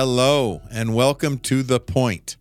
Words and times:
Hello, 0.00 0.62
and 0.70 0.94
welcome 0.94 1.40
to 1.40 1.64
The 1.64 1.80
Point. 1.80 2.36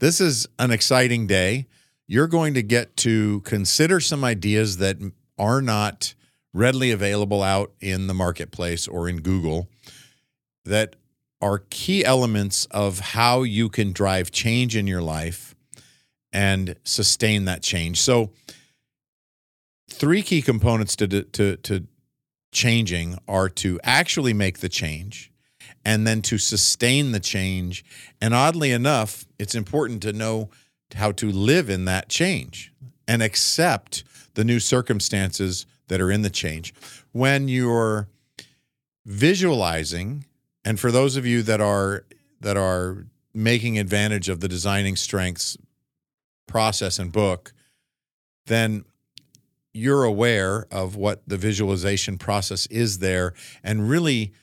This 0.00 0.20
is 0.20 0.46
an 0.58 0.70
exciting 0.70 1.26
day. 1.26 1.66
You're 2.06 2.26
going 2.26 2.52
to 2.52 2.62
get 2.62 2.94
to 2.98 3.40
consider 3.40 4.00
some 4.00 4.22
ideas 4.22 4.76
that 4.76 4.98
are 5.38 5.62
not 5.62 6.12
readily 6.52 6.90
available 6.90 7.42
out 7.42 7.72
in 7.80 8.06
the 8.06 8.12
marketplace 8.12 8.86
or 8.86 9.08
in 9.08 9.22
Google 9.22 9.70
that 10.66 10.96
are 11.40 11.64
key 11.70 12.04
elements 12.04 12.66
of 12.66 12.98
how 13.00 13.44
you 13.44 13.70
can 13.70 13.92
drive 13.92 14.30
change 14.30 14.76
in 14.76 14.86
your 14.86 15.00
life 15.00 15.54
and 16.34 16.76
sustain 16.84 17.46
that 17.46 17.62
change. 17.62 17.98
So, 17.98 18.30
three 19.88 20.20
key 20.20 20.42
components 20.42 20.96
to, 20.96 21.08
to, 21.08 21.56
to 21.56 21.86
changing 22.52 23.16
are 23.26 23.48
to 23.48 23.80
actually 23.82 24.34
make 24.34 24.58
the 24.58 24.68
change 24.68 25.32
and 25.88 26.06
then 26.06 26.20
to 26.20 26.36
sustain 26.36 27.12
the 27.12 27.18
change. 27.18 27.82
And 28.20 28.34
oddly 28.34 28.72
enough, 28.72 29.24
it's 29.38 29.54
important 29.54 30.02
to 30.02 30.12
know 30.12 30.50
how 30.94 31.12
to 31.12 31.32
live 31.32 31.70
in 31.70 31.86
that 31.86 32.10
change 32.10 32.74
and 33.08 33.22
accept 33.22 34.04
the 34.34 34.44
new 34.44 34.60
circumstances 34.60 35.64
that 35.86 35.98
are 35.98 36.10
in 36.10 36.20
the 36.20 36.28
change. 36.28 36.74
When 37.12 37.48
you're 37.48 38.06
visualizing, 39.06 40.26
and 40.62 40.78
for 40.78 40.92
those 40.92 41.16
of 41.16 41.24
you 41.24 41.40
that 41.44 41.62
are 41.62 42.04
that 42.42 42.58
are 42.58 43.06
making 43.32 43.78
advantage 43.78 44.28
of 44.28 44.40
the 44.40 44.48
designing 44.48 44.94
strengths 44.94 45.56
process 46.46 46.98
and 46.98 47.10
book, 47.10 47.54
then 48.44 48.84
you're 49.72 50.04
aware 50.04 50.66
of 50.70 50.96
what 50.96 51.26
the 51.26 51.38
visualization 51.38 52.18
process 52.18 52.66
is 52.66 52.98
there 52.98 53.32
and 53.64 53.88
really 53.88 54.34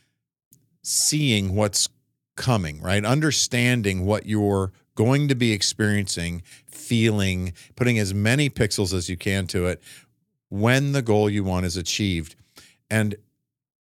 seeing 0.86 1.55
what's 1.55 1.89
coming, 2.36 2.81
right? 2.81 3.03
Understanding 3.03 4.05
what 4.05 4.25
you're 4.25 4.72
going 4.95 5.27
to 5.27 5.36
be 5.36 5.52
experiencing, 5.52 6.42
feeling, 6.66 7.53
putting 7.75 7.97
as 7.97 8.14
many 8.14 8.50
pixels 8.50 8.94
as 8.94 9.09
you 9.09 9.17
can 9.17 9.47
to 9.47 9.66
it 9.66 9.81
when 10.50 10.92
the 10.92 11.02
goal 11.02 11.30
you 11.30 11.44
want 11.44 11.66
is 11.66 11.75
achieved. 11.75 12.36
And 12.89 13.16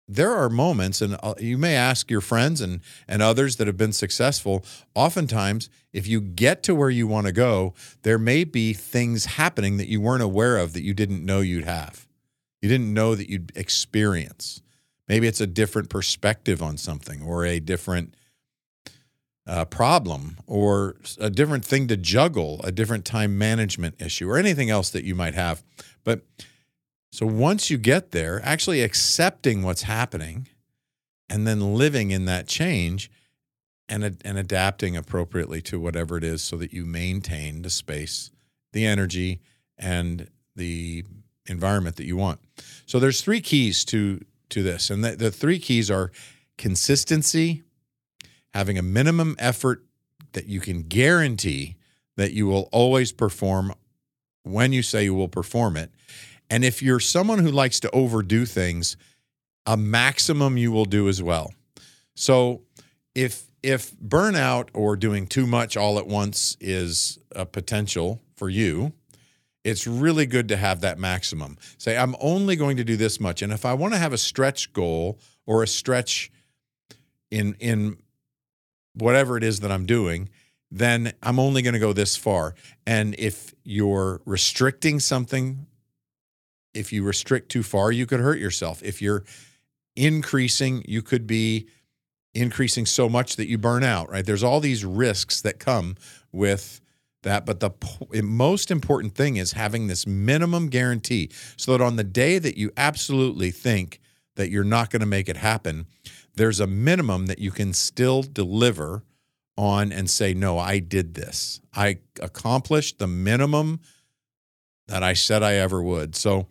there 0.07 0.31
are 0.31 0.49
moments, 0.49 1.01
and 1.01 1.17
uh, 1.21 1.35
you 1.37 1.57
may 1.57 1.75
ask 1.75 2.09
your 2.09 2.21
friends 2.21 2.61
and, 2.61 2.81
and 3.07 3.21
others 3.21 3.57
that 3.57 3.67
have 3.67 3.77
been 3.77 3.93
successful. 3.93 4.65
Oftentimes, 4.95 5.69
if 5.93 6.07
you 6.07 6.21
get 6.21 6.63
to 6.63 6.73
where 6.73 6.89
you 6.89 7.07
want 7.07 7.27
to 7.27 7.33
go, 7.33 7.73
there 8.03 8.17
may 8.17 8.43
be 8.43 8.73
things 8.73 9.25
happening 9.25 9.77
that 9.77 9.89
you 9.89 10.01
weren't 10.01 10.23
aware 10.23 10.57
of 10.57 10.73
that 10.73 10.83
you 10.83 10.93
didn't 10.93 11.25
know 11.25 11.41
you'd 11.41 11.65
have. 11.65 12.07
You 12.61 12.69
didn't 12.69 12.93
know 12.93 13.15
that 13.15 13.29
you'd 13.29 13.51
experience. 13.55 14.61
Maybe 15.07 15.27
it's 15.27 15.41
a 15.41 15.47
different 15.47 15.89
perspective 15.89 16.61
on 16.61 16.77
something 16.77 17.21
or 17.21 17.45
a 17.45 17.59
different 17.59 18.13
uh, 19.47 19.65
problem 19.65 20.37
or 20.45 20.95
a 21.19 21.29
different 21.29 21.63
thing 21.63 21.87
to 21.87 21.95
juggle, 21.95 22.59
a 22.63 22.71
different 22.71 23.05
time 23.05 23.37
management 23.37 23.95
issue 24.01 24.29
or 24.29 24.37
anything 24.37 24.69
else 24.69 24.89
that 24.89 25.05
you 25.05 25.15
might 25.15 25.33
have. 25.33 25.63
But 26.03 26.23
so 27.11 27.25
once 27.25 27.69
you 27.69 27.77
get 27.77 28.11
there, 28.11 28.41
actually 28.43 28.81
accepting 28.81 29.63
what's 29.63 29.83
happening 29.83 30.47
and 31.29 31.47
then 31.47 31.75
living 31.75 32.11
in 32.11 32.25
that 32.25 32.47
change 32.47 33.09
and, 33.89 34.03
and 34.03 34.37
adapting 34.37 34.97
appropriately 34.97 35.61
to 35.61 35.79
whatever 35.79 36.17
it 36.17 36.23
is 36.23 36.43
so 36.43 36.57
that 36.57 36.73
you 36.73 36.85
maintain 36.85 37.61
the 37.61 37.69
space, 37.69 38.31
the 38.73 38.85
energy, 38.85 39.39
and 39.77 40.29
the 40.55 41.05
environment 41.45 41.95
that 41.95 42.05
you 42.05 42.17
want. 42.17 42.39
So 42.85 42.99
there's 42.99 43.21
three 43.21 43.39
keys 43.39 43.85
to 43.85 44.21
to 44.49 44.63
this. 44.63 44.89
And 44.89 45.03
the, 45.03 45.15
the 45.15 45.31
three 45.31 45.59
keys 45.59 45.91
are 45.91 46.11
consistency, 46.57 47.63
having 48.53 48.77
a 48.77 48.81
minimum 48.81 49.35
effort 49.39 49.83
that 50.33 50.47
you 50.47 50.59
can 50.59 50.83
guarantee 50.83 51.77
that 52.15 52.33
you 52.33 52.47
will 52.47 52.69
always 52.71 53.11
perform 53.11 53.73
when 54.43 54.73
you 54.73 54.81
say 54.81 55.03
you 55.03 55.13
will 55.13 55.27
perform 55.27 55.77
it, 55.77 55.91
and 56.49 56.63
if 56.63 56.81
you're 56.81 56.99
someone 56.99 57.39
who 57.39 57.51
likes 57.51 57.79
to 57.81 57.91
overdo 57.91 58.45
things, 58.45 58.95
a 59.65 59.75
maximum 59.75 60.57
you 60.57 60.71
will 60.71 60.85
do 60.85 61.09
as 61.09 61.21
well. 61.21 61.53
So 62.15 62.61
if 63.13 63.51
if 63.61 63.91
burnout 63.97 64.69
or 64.73 64.95
doing 64.95 65.27
too 65.27 65.45
much 65.45 65.75
all 65.75 65.99
at 65.99 66.07
once 66.07 66.55
is 66.61 67.19
a 67.35 67.45
potential 67.45 68.21
for 68.35 68.49
you, 68.49 68.93
it's 69.67 69.85
really 69.85 70.25
good 70.25 70.47
to 70.49 70.57
have 70.57 70.81
that 70.81 70.97
maximum. 70.97 71.57
Say, 71.77 71.97
I'm 71.97 72.15
only 72.19 72.55
going 72.55 72.77
to 72.77 72.83
do 72.83 72.97
this 72.97 73.19
much. 73.19 73.41
And 73.41 73.51
if 73.51 73.65
I 73.65 73.73
want 73.73 73.93
to 73.93 73.99
have 73.99 74.13
a 74.13 74.17
stretch 74.17 74.73
goal 74.73 75.19
or 75.45 75.63
a 75.63 75.67
stretch 75.67 76.31
in 77.29 77.55
in 77.59 77.97
whatever 78.93 79.37
it 79.37 79.43
is 79.43 79.59
that 79.59 79.71
I'm 79.71 79.85
doing, 79.85 80.29
then 80.71 81.13
I'm 81.21 81.39
only 81.39 81.61
going 81.61 81.73
to 81.73 81.79
go 81.79 81.93
this 81.93 82.15
far. 82.15 82.55
And 82.85 83.15
if 83.19 83.53
you're 83.63 84.21
restricting 84.25 84.99
something 84.99 85.67
if 86.77 86.93
you 86.93 87.03
restrict 87.03 87.49
too 87.49 87.63
far, 87.63 87.91
you 87.91 88.05
could 88.05 88.19
hurt 88.19 88.39
yourself. 88.39 88.81
If 88.83 89.01
you're 89.01 89.23
increasing, 89.95 90.83
you 90.87 91.01
could 91.01 91.25
be 91.25 91.67
increasing 92.33 92.85
so 92.85 93.09
much 93.09 93.35
that 93.37 93.47
you 93.47 93.57
burn 93.57 93.83
out, 93.83 94.11
right? 94.11 94.25
There's 94.25 94.43
all 94.43 94.59
these 94.59 94.85
risks 94.85 95.41
that 95.41 95.59
come 95.59 95.95
with 96.31 96.79
that. 97.27 97.45
But 97.45 97.59
the 97.59 97.71
most 98.23 98.71
important 98.71 99.15
thing 99.15 99.37
is 99.37 99.51
having 99.51 99.87
this 99.87 100.07
minimum 100.07 100.67
guarantee 100.67 101.29
so 101.55 101.71
that 101.73 101.83
on 101.83 101.95
the 101.95 102.03
day 102.03 102.39
that 102.39 102.57
you 102.57 102.71
absolutely 102.75 103.51
think 103.51 103.99
that 104.35 104.49
you're 104.49 104.63
not 104.63 104.89
going 104.89 105.01
to 105.01 105.05
make 105.05 105.29
it 105.29 105.37
happen, 105.37 105.85
there's 106.35 106.59
a 106.59 106.67
minimum 106.67 107.25
that 107.27 107.39
you 107.39 107.51
can 107.51 107.73
still 107.73 108.23
deliver 108.23 109.03
on 109.57 109.91
and 109.91 110.09
say, 110.09 110.33
no, 110.33 110.57
I 110.57 110.79
did 110.79 111.15
this. 111.15 111.59
I 111.75 111.99
accomplished 112.21 112.99
the 112.99 113.07
minimum 113.07 113.79
that 114.87 115.03
I 115.03 115.13
said 115.13 115.43
I 115.43 115.55
ever 115.55 115.81
would. 115.81 116.15
So 116.15 116.47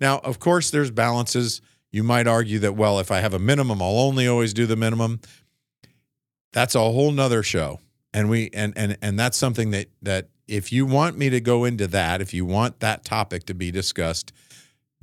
now, 0.00 0.18
of 0.18 0.38
course, 0.38 0.70
there's 0.70 0.90
balances. 0.90 1.60
You 1.90 2.02
might 2.02 2.26
argue 2.26 2.58
that, 2.60 2.74
well, 2.74 2.98
if 2.98 3.10
I 3.10 3.20
have 3.20 3.32
a 3.32 3.38
minimum, 3.38 3.80
I'll 3.80 4.00
only 4.00 4.26
always 4.26 4.52
do 4.52 4.66
the 4.66 4.76
minimum. 4.76 5.20
That's 6.52 6.74
a 6.74 6.80
whole 6.80 7.12
nother 7.12 7.42
show. 7.42 7.80
And 8.12 8.30
we 8.30 8.50
and 8.54 8.72
and 8.76 8.96
and 9.02 9.18
that's 9.18 9.36
something 9.36 9.70
that 9.72 9.88
that 10.02 10.28
if 10.46 10.72
you 10.72 10.86
want 10.86 11.18
me 11.18 11.28
to 11.30 11.40
go 11.40 11.64
into 11.64 11.86
that, 11.88 12.20
if 12.20 12.32
you 12.32 12.44
want 12.44 12.80
that 12.80 13.04
topic 13.04 13.44
to 13.44 13.54
be 13.54 13.70
discussed, 13.70 14.32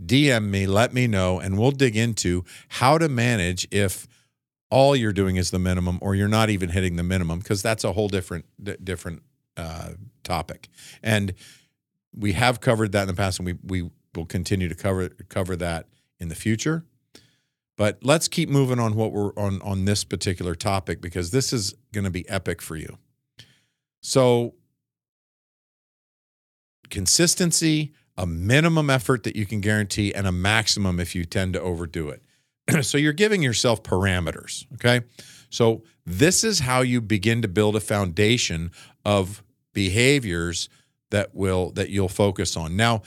DM 0.03 0.49
me, 0.49 0.65
let 0.65 0.93
me 0.93 1.07
know, 1.07 1.39
and 1.39 1.57
we'll 1.57 1.71
dig 1.71 1.95
into 1.95 2.43
how 2.67 2.97
to 2.97 3.07
manage 3.07 3.67
if 3.71 4.07
all 4.71 4.95
you're 4.95 5.13
doing 5.13 5.35
is 5.35 5.51
the 5.51 5.59
minimum 5.59 5.99
or 6.01 6.15
you're 6.15 6.27
not 6.27 6.49
even 6.49 6.69
hitting 6.69 6.95
the 6.95 7.03
minimum 7.03 7.39
because 7.39 7.61
that's 7.61 7.83
a 7.83 7.93
whole 7.93 8.07
different 8.07 8.45
different 8.83 9.21
uh, 9.55 9.91
topic. 10.23 10.67
And 11.03 11.33
we 12.13 12.33
have 12.33 12.59
covered 12.59 12.91
that 12.93 13.03
in 13.03 13.07
the 13.07 13.13
past, 13.13 13.39
and 13.39 13.45
we 13.45 13.53
we 13.63 13.89
will 14.15 14.25
continue 14.25 14.67
to 14.67 14.75
cover 14.75 15.09
cover 15.29 15.55
that 15.57 15.87
in 16.19 16.29
the 16.29 16.35
future. 16.35 16.85
But 17.77 17.99
let's 18.03 18.27
keep 18.27 18.49
moving 18.49 18.79
on 18.79 18.95
what 18.95 19.11
we're 19.11 19.33
on 19.33 19.61
on 19.61 19.85
this 19.85 20.03
particular 20.03 20.55
topic 20.55 21.01
because 21.01 21.31
this 21.31 21.51
is 21.51 21.73
going 21.91 22.05
to 22.05 22.11
be 22.11 22.27
epic 22.29 22.61
for 22.61 22.75
you. 22.75 22.97
So 24.01 24.55
consistency, 26.89 27.93
a 28.17 28.25
minimum 28.25 28.89
effort 28.89 29.23
that 29.23 29.35
you 29.35 29.45
can 29.45 29.59
guarantee 29.59 30.13
and 30.13 30.25
a 30.25 30.31
maximum 30.31 30.99
if 30.99 31.15
you 31.15 31.25
tend 31.25 31.53
to 31.53 31.61
overdo 31.61 32.09
it. 32.09 32.23
so 32.85 32.97
you're 32.97 33.13
giving 33.13 33.41
yourself 33.41 33.83
parameters, 33.83 34.65
okay? 34.75 35.01
So 35.49 35.83
this 36.05 36.43
is 36.43 36.59
how 36.59 36.81
you 36.81 37.01
begin 37.01 37.41
to 37.41 37.47
build 37.47 37.75
a 37.75 37.79
foundation 37.79 38.71
of 39.03 39.43
behaviors 39.73 40.69
that 41.11 41.35
will 41.35 41.71
that 41.71 41.89
you'll 41.89 42.09
focus 42.09 42.57
on. 42.57 42.75
Now, 42.75 43.03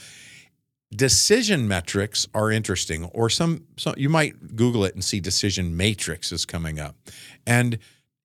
decision 0.95 1.67
metrics 1.67 2.27
are 2.33 2.51
interesting 2.51 3.05
or 3.05 3.29
some, 3.29 3.65
some 3.77 3.93
you 3.97 4.09
might 4.09 4.55
google 4.55 4.83
it 4.83 4.93
and 4.93 5.03
see 5.03 5.19
decision 5.19 5.77
matrix 5.77 6.31
is 6.31 6.45
coming 6.45 6.79
up. 6.79 6.95
And 7.45 7.77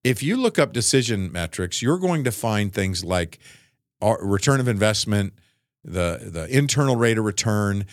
if 0.02 0.22
you 0.22 0.36
look 0.36 0.58
up 0.58 0.72
decision 0.72 1.32
metrics, 1.32 1.82
you're 1.82 1.98
going 1.98 2.24
to 2.24 2.32
find 2.32 2.72
things 2.72 3.04
like 3.04 3.38
uh, 4.02 4.16
return 4.20 4.60
of 4.60 4.68
investment, 4.68 5.32
the 5.82 6.30
the 6.32 6.46
internal 6.54 6.96
rate 6.96 7.18
of 7.18 7.24
return, 7.24 7.86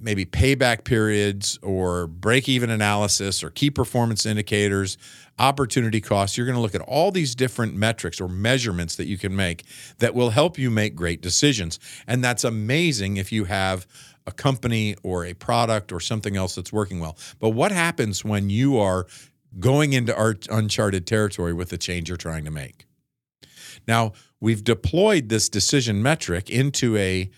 maybe 0.00 0.24
payback 0.24 0.84
periods 0.84 1.58
or 1.62 2.06
break 2.06 2.48
even 2.48 2.70
analysis 2.70 3.44
or 3.44 3.50
key 3.50 3.70
performance 3.70 4.24
indicators, 4.24 4.96
opportunity 5.38 6.00
costs. 6.00 6.36
You're 6.36 6.46
going 6.46 6.56
to 6.56 6.62
look 6.62 6.74
at 6.74 6.80
all 6.80 7.10
these 7.10 7.34
different 7.34 7.74
metrics 7.74 8.20
or 8.20 8.28
measurements 8.28 8.96
that 8.96 9.06
you 9.06 9.18
can 9.18 9.34
make 9.36 9.64
that 9.98 10.14
will 10.14 10.30
help 10.30 10.58
you 10.58 10.70
make 10.70 10.94
great 10.94 11.20
decisions. 11.20 11.78
And 12.06 12.24
that's 12.24 12.44
amazing 12.44 13.16
if 13.18 13.30
you 13.32 13.44
have 13.44 13.86
a 14.26 14.32
company 14.32 14.96
or 15.02 15.26
a 15.26 15.34
product 15.34 15.92
or 15.92 16.00
something 16.00 16.36
else 16.36 16.54
that's 16.54 16.72
working 16.72 16.98
well. 16.98 17.18
But 17.38 17.50
what 17.50 17.72
happens 17.72 18.24
when 18.24 18.48
you 18.48 18.78
are 18.78 19.06
going 19.60 19.92
into 19.92 20.16
uncharted 20.50 21.06
territory 21.06 21.52
with 21.52 21.68
the 21.68 21.78
change 21.78 22.08
you're 22.08 22.16
trying 22.16 22.44
to 22.46 22.50
make? 22.50 22.86
Now, 23.86 24.12
we've 24.40 24.64
deployed 24.64 25.28
this 25.28 25.48
decision 25.48 26.02
metric 26.02 26.48
into 26.48 26.96
a 26.96 27.30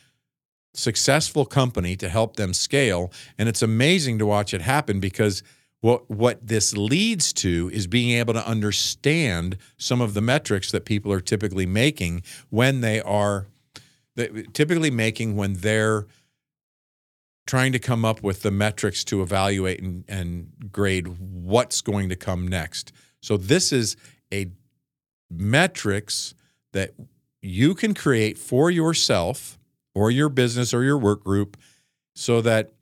successful 0.76 1.44
company 1.44 1.96
to 1.96 2.08
help 2.08 2.36
them 2.36 2.52
scale. 2.52 3.12
And 3.38 3.48
it's 3.48 3.62
amazing 3.62 4.18
to 4.18 4.26
watch 4.26 4.54
it 4.54 4.62
happen 4.62 5.00
because 5.00 5.42
what 5.80 6.10
what 6.10 6.46
this 6.46 6.76
leads 6.76 7.32
to 7.34 7.70
is 7.72 7.86
being 7.86 8.16
able 8.16 8.34
to 8.34 8.46
understand 8.46 9.56
some 9.76 10.00
of 10.00 10.14
the 10.14 10.20
metrics 10.20 10.72
that 10.72 10.84
people 10.84 11.12
are 11.12 11.20
typically 11.20 11.66
making 11.66 12.22
when 12.50 12.80
they 12.80 13.00
are 13.00 13.46
typically 14.52 14.90
making 14.90 15.36
when 15.36 15.54
they're 15.54 16.06
trying 17.46 17.72
to 17.72 17.78
come 17.78 18.04
up 18.04 18.22
with 18.22 18.42
the 18.42 18.50
metrics 18.50 19.04
to 19.04 19.22
evaluate 19.22 19.80
and, 19.80 20.04
and 20.08 20.50
grade 20.72 21.06
what's 21.06 21.80
going 21.80 22.08
to 22.08 22.16
come 22.16 22.48
next. 22.48 22.92
So 23.20 23.36
this 23.36 23.72
is 23.72 23.96
a 24.32 24.50
metrics 25.30 26.34
that 26.72 26.94
you 27.40 27.74
can 27.74 27.94
create 27.94 28.36
for 28.36 28.70
yourself 28.70 29.55
or 29.96 30.10
your 30.10 30.28
business 30.28 30.74
or 30.74 30.84
your 30.84 30.98
work 30.98 31.24
group 31.24 31.56
so 32.14 32.42
that 32.42 32.74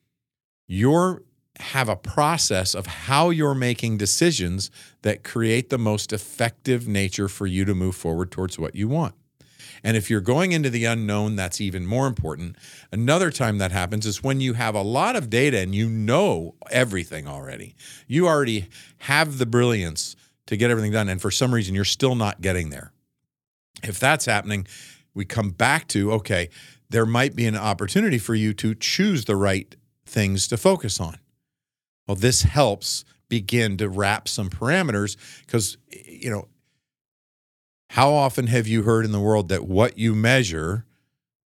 you 0.67 1.25
have 1.61 1.89
a 1.89 1.95
process 1.95 2.75
of 2.75 2.87
how 2.87 3.31
you're 3.31 3.55
making 3.55 3.97
decisions 3.97 4.69
that 5.03 5.23
create 5.23 5.71
the 5.71 5.79
most 5.79 6.13
effective 6.13 6.89
nature 6.89 7.29
for 7.29 7.47
you 7.47 7.65
to 7.65 7.73
move 7.73 7.95
forward 7.95 8.33
towards 8.33 8.59
what 8.59 8.75
you 8.75 8.89
want. 8.89 9.15
And 9.85 9.97
if 9.97 10.11
you're 10.11 10.21
going 10.21 10.51
into 10.51 10.71
the 10.71 10.87
unknown, 10.87 11.37
that's 11.37 11.61
even 11.61 11.87
more 11.87 12.09
important. 12.09 12.57
Another 12.91 13.31
time 13.31 13.59
that 13.59 13.71
happens 13.71 14.07
is 14.07 14.25
when 14.25 14.41
you 14.41 14.55
have 14.55 14.75
a 14.75 14.83
lot 14.83 15.15
of 15.15 15.31
data 15.31 15.61
and 15.61 15.73
you 15.73 15.89
know 15.89 16.57
everything 16.73 17.29
already. 17.29 17.77
You 18.09 18.27
already 18.27 18.67
have 18.99 19.39
the 19.39 19.47
brilliance 19.47 20.17
to 20.47 20.57
get 20.57 20.69
everything 20.69 20.91
done. 20.91 21.09
And 21.09 21.23
for 21.23 21.31
some 21.31 21.55
reason, 21.55 21.77
you're 21.77 21.85
still 21.85 22.17
not 22.17 22.41
getting 22.41 22.71
there. 22.71 22.91
If 23.85 24.01
that's 24.01 24.25
happening, 24.25 24.67
we 25.15 25.25
come 25.25 25.51
back 25.51 25.89
to 25.89 26.13
okay, 26.13 26.49
there 26.91 27.07
might 27.07 27.35
be 27.35 27.47
an 27.47 27.57
opportunity 27.57 28.19
for 28.19 28.35
you 28.35 28.53
to 28.55 28.75
choose 28.75 29.25
the 29.25 29.37
right 29.37 29.75
things 30.05 30.47
to 30.49 30.57
focus 30.57 31.01
on. 31.01 31.19
Well, 32.07 32.17
this 32.17 32.43
helps 32.43 33.05
begin 33.29 33.77
to 33.79 33.89
wrap 33.89 34.29
some 34.29 34.51
parameters 34.51 35.17
because, 35.47 35.79
you 36.07 36.31
know, 36.31 36.49
how 37.91 38.13
often 38.13 38.49
have 38.49 38.67
you 38.67 38.83
heard 38.83 39.05
in 39.05 39.13
the 39.13 39.21
world 39.21 39.49
that 39.49 39.67
what 39.67 39.99
you 39.99 40.15
measure, 40.15 40.85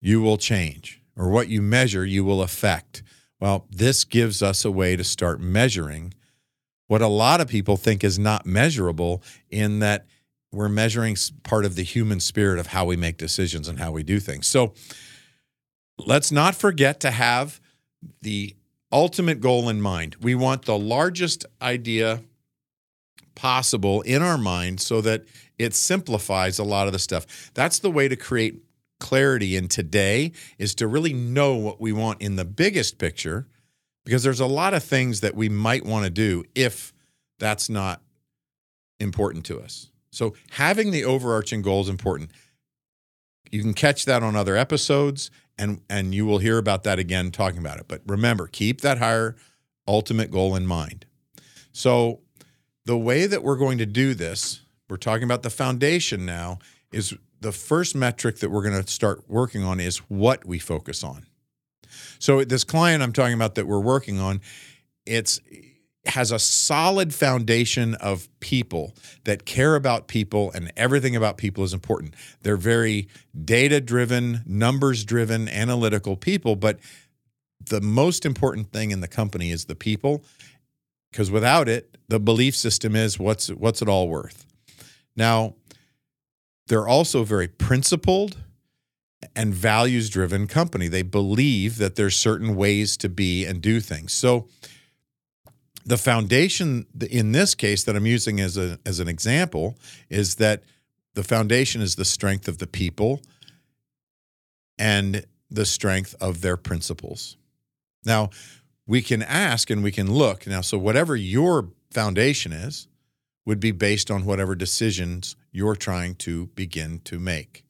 you 0.01 0.21
will 0.21 0.39
change, 0.39 1.03
or 1.17 1.29
what 1.29 1.49
you 1.49 1.61
measure, 1.61 2.05
you 2.05 2.25
will 2.25 2.41
affect? 2.41 3.03
Well, 3.41 3.67
this 3.71 4.05
gives 4.05 4.43
us 4.43 4.65
a 4.65 4.71
way 4.71 4.97
to 4.97 5.05
start 5.05 5.41
measuring 5.41 6.15
what 6.87 7.03
a 7.03 7.09
lot 7.09 7.41
of 7.41 7.49
people 7.49 7.77
think 7.77 8.05
is 8.05 8.19
not 8.19 8.47
measurable, 8.47 9.23
in 9.51 9.81
that 9.81 10.07
we're 10.53 10.69
measuring 10.69 11.17
part 11.43 11.65
of 11.65 11.75
the 11.75 11.83
human 11.83 12.21
spirit 12.21 12.59
of 12.59 12.69
how 12.69 12.85
we 12.85 12.97
make 12.97 13.17
decisions 13.17 13.69
and 13.69 13.79
how 13.79 13.93
we 13.93 14.03
do 14.03 14.21
things. 14.21 14.47
So 14.47 14.75
let's 15.99 16.33
not 16.33 16.55
forget 16.55 17.01
to 17.01 17.11
have 17.11 17.61
the 18.23 18.55
ultimate 18.93 19.41
goal 19.41 19.69
in 19.69 19.81
mind. 19.81 20.17
We 20.21 20.35
want 20.35 20.65
the 20.65 20.79
largest 20.79 21.47
idea 21.61 22.23
possible 23.35 24.01
in 24.03 24.23
our 24.23 24.39
mind 24.39 24.81
so 24.81 25.01
that 25.03 25.25
it 25.59 25.75
simplifies 25.75 26.59
a 26.59 26.65
lot 26.65 26.87
of 26.87 26.93
the 26.93 26.99
stuff. 26.99 27.51
That's 27.55 27.79
the 27.79 27.91
way 27.91 28.09
to 28.09 28.17
create 28.17 28.63
clarity 28.99 29.57
in 29.57 29.69
today 29.69 30.33
is 30.59 30.75
to 30.77 30.87
really 30.87 31.13
know 31.13 31.55
what 31.55 31.81
we 31.81 31.93
want 31.93 32.23
in 32.23 32.37
the 32.37 32.45
biggest 32.45 32.99
picture 32.99 33.47
because 34.05 34.23
there's 34.23 34.41
a 34.41 34.47
lot 34.47 34.73
of 34.73 34.83
things 34.83 35.21
that 35.21 35.35
we 35.35 35.49
might 35.49 35.85
want 35.85 36.05
to 36.05 36.11
do 36.11 36.45
if 36.55 36.95
that's 37.39 37.69
not 37.69 38.01
important 38.99 39.45
to 39.47 39.61
us. 39.61 39.91
So 40.11 40.35
having 40.51 40.91
the 40.91 41.05
overarching 41.05 41.63
goal 41.63 41.83
is 41.83 41.89
important. 41.89 42.31
You 43.51 43.63
can 43.63 43.75
catch 43.75 44.05
that 44.07 44.23
on 44.23 44.35
other 44.37 44.57
episodes 44.57 45.31
and 45.59 45.81
and 45.89 46.15
you 46.15 46.27
will 46.27 46.39
hear 46.39 46.59
about 46.59 46.85
that 46.85 46.99
again 46.99 47.31
talking 47.31 47.59
about 47.59 47.79
it. 47.79 47.87
But 47.89 48.03
remember, 48.07 48.47
keep 48.47 48.81
that 48.83 48.99
higher 48.99 49.37
ultimate 49.87 50.31
goal 50.31 50.57
in 50.57 50.67
mind. 50.67 51.07
So 51.73 52.21
the 52.85 52.97
way 52.97 53.27
that 53.27 53.43
we're 53.43 53.57
going 53.57 53.79
to 53.79 53.87
do 53.87 54.15
this, 54.15 54.63
we're 54.89 54.97
talking 54.97 55.25
about 55.25 55.43
the 55.43 55.51
foundation 55.51 56.25
now, 56.27 56.59
is 56.93 57.15
the 57.41 57.53
first 57.53 57.95
metric 57.95 58.39
that 58.39 58.51
we're 58.51 58.63
going 58.63 58.83
to 58.83 58.91
start 58.91 59.25
working 59.29 59.63
on 59.63 59.81
is 59.81 59.99
what 60.09 60.45
we 60.45 60.59
focus 60.59 61.05
on. 61.05 61.27
So 62.19 62.45
this 62.45 62.65
client 62.65 63.03
I'm 63.03 63.13
talking 63.13 63.35
about 63.35 63.55
that 63.57 63.67
we're 63.67 63.81
working 63.81 64.19
on, 64.21 64.41
it's 65.05 65.41
has 66.09 66.31
a 66.31 66.39
solid 66.39 67.15
foundation 67.15 67.95
of 67.97 68.29
people 68.41 68.95
that 69.25 69.45
care 69.45 69.75
about 69.75 70.09
people 70.09 70.51
and 70.53 70.73
everything 70.77 71.17
about 71.17 71.37
people 71.37 71.65
is 71.65 71.73
important. 71.73 72.15
They're 72.43 72.57
very 72.57 73.09
data 73.45 73.81
driven, 73.81 74.43
numbers 74.47 75.05
driven, 75.05 75.49
analytical 75.49 76.17
people, 76.17 76.57
but 76.57 76.79
the 77.69 77.81
most 77.81 78.25
important 78.25 78.73
thing 78.73 78.91
in 78.91 79.01
the 79.01 79.09
company 79.09 79.51
is 79.51 79.65
the 79.65 79.75
people 79.75 80.23
because 81.11 81.31
without 81.31 81.69
it, 81.69 81.97
the 82.09 82.21
belief 82.21 82.55
system 82.55 82.95
is 82.95 83.19
what's 83.19 83.49
what's 83.49 83.83
it 83.83 83.89
all 83.89 84.09
worth. 84.09 84.45
Now, 85.17 85.55
they're 86.69 86.87
also 86.87 87.25
very 87.25 87.49
principled 87.49 88.37
and 89.35 89.55
values 89.55 90.11
driven 90.11 90.47
company. 90.47 90.89
They 90.89 91.03
believe 91.03 91.79
that 91.79 91.97
there's 91.97 92.17
certain 92.17 92.55
ways 92.55 92.97
to 92.99 93.09
be 93.09 93.45
and 93.45 93.63
do 93.63 93.81
things. 93.81 94.13
So 94.13 94.49
the 95.87 95.97
foundation 95.97 96.85
in 97.11 97.31
this 97.31 97.55
case 97.55 97.85
that 97.85 97.95
I'm 97.97 98.07
using 98.07 98.41
as 98.41 98.59
a 98.59 98.79
as 98.85 98.99
an 98.99 99.09
example 99.09 99.79
is 100.11 100.35
that 100.35 100.65
the 101.15 101.23
foundation 101.23 101.81
is 101.81 101.95
the 101.95 102.05
strength 102.05 102.49
of 102.49 102.59
the 102.59 102.67
people 102.67 103.23
and 104.77 105.25
the 105.49 105.65
strength 105.65 106.15
of 106.21 106.41
their 106.43 106.57
principles. 106.57 107.37
Now, 108.05 108.31
we 108.87 109.01
can 109.01 109.23
ask 109.23 109.71
and 109.71 109.83
we 109.83 109.93
can 109.93 110.13
look. 110.13 110.47
Now, 110.47 110.61
so 110.61 110.77
whatever 110.77 111.17
your 111.17 111.71
foundation 111.91 112.53
is 112.53 112.89
would 113.47 113.61
be 113.61 113.71
based 113.71 114.11
on 114.11 114.25
whatever 114.25 114.55
decisions 114.55 115.37
you're 115.53 115.77
trying 115.77 116.17
to 116.17 116.49
begin 116.49 117.01
to 117.05 117.19
make. 117.19 117.65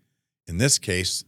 In 0.48 0.56
this 0.56 0.78
case, 0.78 1.24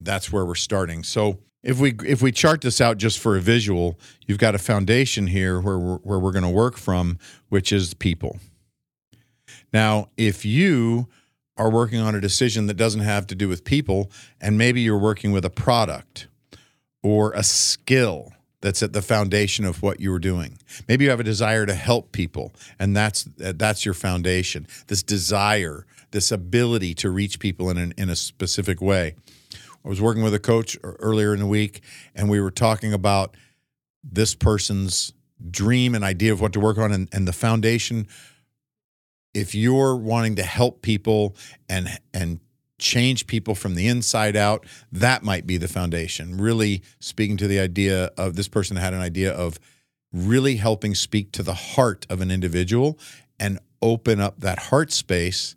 that's 0.00 0.32
where 0.32 0.46
we're 0.46 0.54
starting. 0.54 1.02
So 1.02 1.40
if 1.68 1.78
we 1.78 1.94
if 2.06 2.22
we 2.22 2.32
chart 2.32 2.62
this 2.62 2.80
out 2.80 2.96
just 2.96 3.18
for 3.18 3.36
a 3.36 3.40
visual, 3.40 3.98
you've 4.26 4.38
got 4.38 4.54
a 4.54 4.58
foundation 4.58 5.26
here 5.26 5.60
where 5.60 5.78
we're, 5.78 5.98
where 5.98 6.18
we're 6.18 6.32
going 6.32 6.42
to 6.42 6.48
work 6.48 6.78
from, 6.78 7.18
which 7.50 7.72
is 7.72 7.92
people. 7.92 8.38
Now, 9.70 10.08
if 10.16 10.46
you 10.46 11.08
are 11.58 11.70
working 11.70 12.00
on 12.00 12.14
a 12.14 12.22
decision 12.22 12.68
that 12.68 12.78
doesn't 12.78 13.02
have 13.02 13.26
to 13.26 13.34
do 13.34 13.50
with 13.50 13.64
people, 13.64 14.10
and 14.40 14.56
maybe 14.56 14.80
you're 14.80 14.96
working 14.96 15.30
with 15.30 15.44
a 15.44 15.50
product 15.50 16.26
or 17.02 17.32
a 17.32 17.42
skill 17.42 18.32
that's 18.62 18.82
at 18.82 18.94
the 18.94 19.02
foundation 19.02 19.66
of 19.66 19.82
what 19.82 20.00
you 20.00 20.10
were 20.10 20.18
doing. 20.18 20.58
Maybe 20.88 21.04
you 21.04 21.10
have 21.10 21.20
a 21.20 21.24
desire 21.24 21.66
to 21.66 21.74
help 21.74 22.12
people, 22.12 22.54
and 22.78 22.96
that's 22.96 23.28
that's 23.36 23.84
your 23.84 23.94
foundation. 23.94 24.66
This 24.86 25.02
desire, 25.02 25.84
this 26.12 26.32
ability 26.32 26.94
to 26.94 27.10
reach 27.10 27.38
people 27.38 27.68
in 27.68 27.76
an, 27.76 27.92
in 27.98 28.08
a 28.08 28.16
specific 28.16 28.80
way. 28.80 29.16
I 29.84 29.88
was 29.88 30.00
working 30.00 30.22
with 30.22 30.34
a 30.34 30.38
coach 30.38 30.76
earlier 30.82 31.32
in 31.32 31.40
the 31.40 31.46
week, 31.46 31.82
and 32.14 32.28
we 32.28 32.40
were 32.40 32.50
talking 32.50 32.92
about 32.92 33.36
this 34.02 34.34
person's 34.34 35.12
dream 35.50 35.94
and 35.94 36.04
idea 36.04 36.32
of 36.32 36.40
what 36.40 36.52
to 36.54 36.60
work 36.60 36.78
on, 36.78 36.92
and, 36.92 37.08
and 37.12 37.26
the 37.26 37.32
foundation. 37.32 38.06
If 39.34 39.54
you're 39.54 39.96
wanting 39.96 40.36
to 40.36 40.42
help 40.42 40.82
people 40.82 41.36
and 41.68 41.88
and 42.12 42.40
change 42.78 43.26
people 43.26 43.54
from 43.54 43.74
the 43.74 43.88
inside 43.88 44.36
out, 44.36 44.64
that 44.92 45.22
might 45.22 45.46
be 45.46 45.56
the 45.56 45.68
foundation. 45.68 46.38
Really 46.38 46.82
speaking 47.00 47.36
to 47.38 47.48
the 47.48 47.58
idea 47.58 48.10
of 48.16 48.36
this 48.36 48.48
person 48.48 48.76
had 48.76 48.94
an 48.94 49.00
idea 49.00 49.32
of 49.32 49.58
really 50.12 50.56
helping 50.56 50.94
speak 50.94 51.32
to 51.32 51.42
the 51.42 51.54
heart 51.54 52.06
of 52.08 52.20
an 52.20 52.30
individual 52.30 52.98
and 53.38 53.58
open 53.82 54.20
up 54.20 54.40
that 54.40 54.58
heart 54.58 54.92
space. 54.92 55.54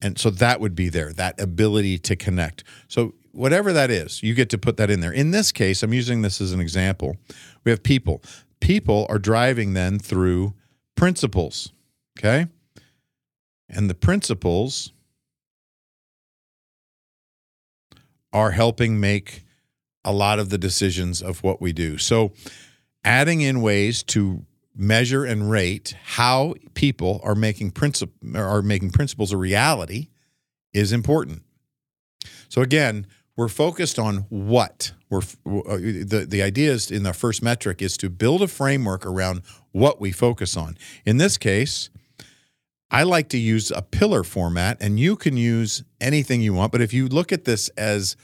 And 0.00 0.18
so 0.18 0.30
that 0.30 0.60
would 0.60 0.74
be 0.74 0.88
there, 0.88 1.12
that 1.14 1.40
ability 1.40 1.98
to 1.98 2.16
connect. 2.16 2.64
So, 2.86 3.14
whatever 3.32 3.72
that 3.72 3.90
is, 3.90 4.22
you 4.22 4.34
get 4.34 4.50
to 4.50 4.58
put 4.58 4.76
that 4.76 4.90
in 4.90 5.00
there. 5.00 5.12
In 5.12 5.30
this 5.30 5.52
case, 5.52 5.82
I'm 5.82 5.92
using 5.92 6.22
this 6.22 6.40
as 6.40 6.52
an 6.52 6.60
example. 6.60 7.16
We 7.64 7.70
have 7.70 7.82
people. 7.82 8.22
People 8.60 9.06
are 9.08 9.18
driving 9.18 9.74
then 9.74 9.98
through 9.98 10.54
principles, 10.96 11.72
okay? 12.18 12.46
And 13.68 13.90
the 13.90 13.94
principles 13.94 14.92
are 18.32 18.52
helping 18.52 19.00
make 19.00 19.44
a 20.04 20.12
lot 20.12 20.38
of 20.38 20.50
the 20.50 20.58
decisions 20.58 21.20
of 21.22 21.42
what 21.42 21.60
we 21.60 21.72
do. 21.72 21.98
So, 21.98 22.32
adding 23.04 23.40
in 23.40 23.62
ways 23.62 24.02
to 24.04 24.44
measure 24.78 25.24
and 25.24 25.50
rate 25.50 25.94
how 26.04 26.54
people 26.74 27.20
are 27.24 27.34
making 27.34 27.72
princip- 27.72 28.12
are 28.34 28.62
making 28.62 28.90
principles 28.90 29.32
a 29.32 29.36
reality 29.36 30.08
is 30.72 30.92
important. 30.92 31.42
So 32.48 32.62
again, 32.62 33.06
we're 33.36 33.48
focused 33.48 33.98
on 33.98 34.26
what 34.28 34.92
we're 35.10 35.18
uh, 35.18 35.76
the 35.76 36.26
the 36.28 36.42
idea 36.42 36.72
is 36.72 36.90
in 36.90 37.02
the 37.02 37.12
first 37.12 37.42
metric 37.42 37.82
is 37.82 37.96
to 37.98 38.08
build 38.08 38.42
a 38.42 38.48
framework 38.48 39.04
around 39.04 39.42
what 39.72 40.00
we 40.00 40.12
focus 40.12 40.56
on. 40.56 40.76
In 41.04 41.18
this 41.18 41.36
case, 41.36 41.90
I 42.90 43.02
like 43.02 43.28
to 43.30 43.38
use 43.38 43.70
a 43.70 43.82
pillar 43.82 44.24
format, 44.24 44.78
and 44.80 44.98
you 44.98 45.16
can 45.16 45.36
use 45.36 45.82
anything 46.00 46.40
you 46.40 46.54
want. 46.54 46.72
But 46.72 46.80
if 46.80 46.92
you 46.92 47.06
look 47.08 47.32
at 47.32 47.44
this 47.44 47.68
as 47.70 48.16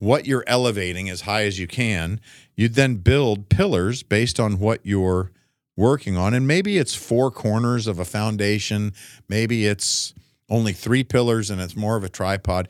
what 0.00 0.26
you're 0.26 0.44
elevating 0.46 1.08
as 1.08 1.20
high 1.20 1.44
as 1.44 1.58
you 1.60 1.68
can. 1.68 2.20
You'd 2.56 2.74
then 2.74 2.96
build 2.96 3.48
pillars 3.48 4.02
based 4.02 4.40
on 4.40 4.58
what 4.58 4.80
you're 4.82 5.30
working 5.76 6.16
on. 6.16 6.34
And 6.34 6.46
maybe 6.46 6.78
it's 6.78 6.94
four 6.94 7.30
corners 7.30 7.86
of 7.86 7.98
a 7.98 8.04
foundation, 8.04 8.92
maybe 9.28 9.66
it's 9.66 10.12
only 10.48 10.72
three 10.72 11.04
pillars 11.04 11.48
and 11.48 11.60
it's 11.60 11.76
more 11.76 11.96
of 11.96 12.02
a 12.02 12.08
tripod. 12.08 12.68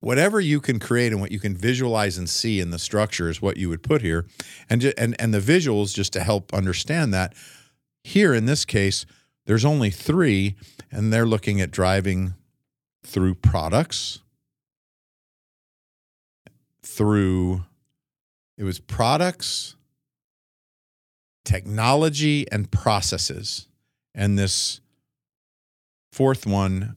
Whatever 0.00 0.40
you 0.40 0.60
can 0.60 0.78
create 0.78 1.12
and 1.12 1.20
what 1.20 1.32
you 1.32 1.40
can 1.40 1.56
visualize 1.56 2.18
and 2.18 2.28
see 2.28 2.60
in 2.60 2.70
the 2.70 2.78
structure 2.78 3.30
is 3.30 3.40
what 3.40 3.56
you 3.56 3.68
would 3.70 3.82
put 3.82 4.02
here. 4.02 4.26
And, 4.68 4.92
and, 4.98 5.16
and 5.18 5.32
the 5.32 5.40
visuals, 5.40 5.94
just 5.94 6.12
to 6.12 6.22
help 6.22 6.52
understand 6.52 7.14
that, 7.14 7.32
here 8.04 8.34
in 8.34 8.44
this 8.44 8.64
case, 8.64 9.06
there's 9.46 9.64
only 9.64 9.90
three, 9.90 10.54
and 10.92 11.12
they're 11.12 11.26
looking 11.26 11.60
at 11.60 11.70
driving 11.70 12.34
through 13.04 13.36
products, 13.36 14.20
through 16.86 17.64
it 18.56 18.64
was 18.64 18.78
products, 18.78 19.76
technology, 21.44 22.50
and 22.50 22.70
processes. 22.70 23.68
And 24.14 24.38
this 24.38 24.80
fourth 26.10 26.46
one 26.46 26.96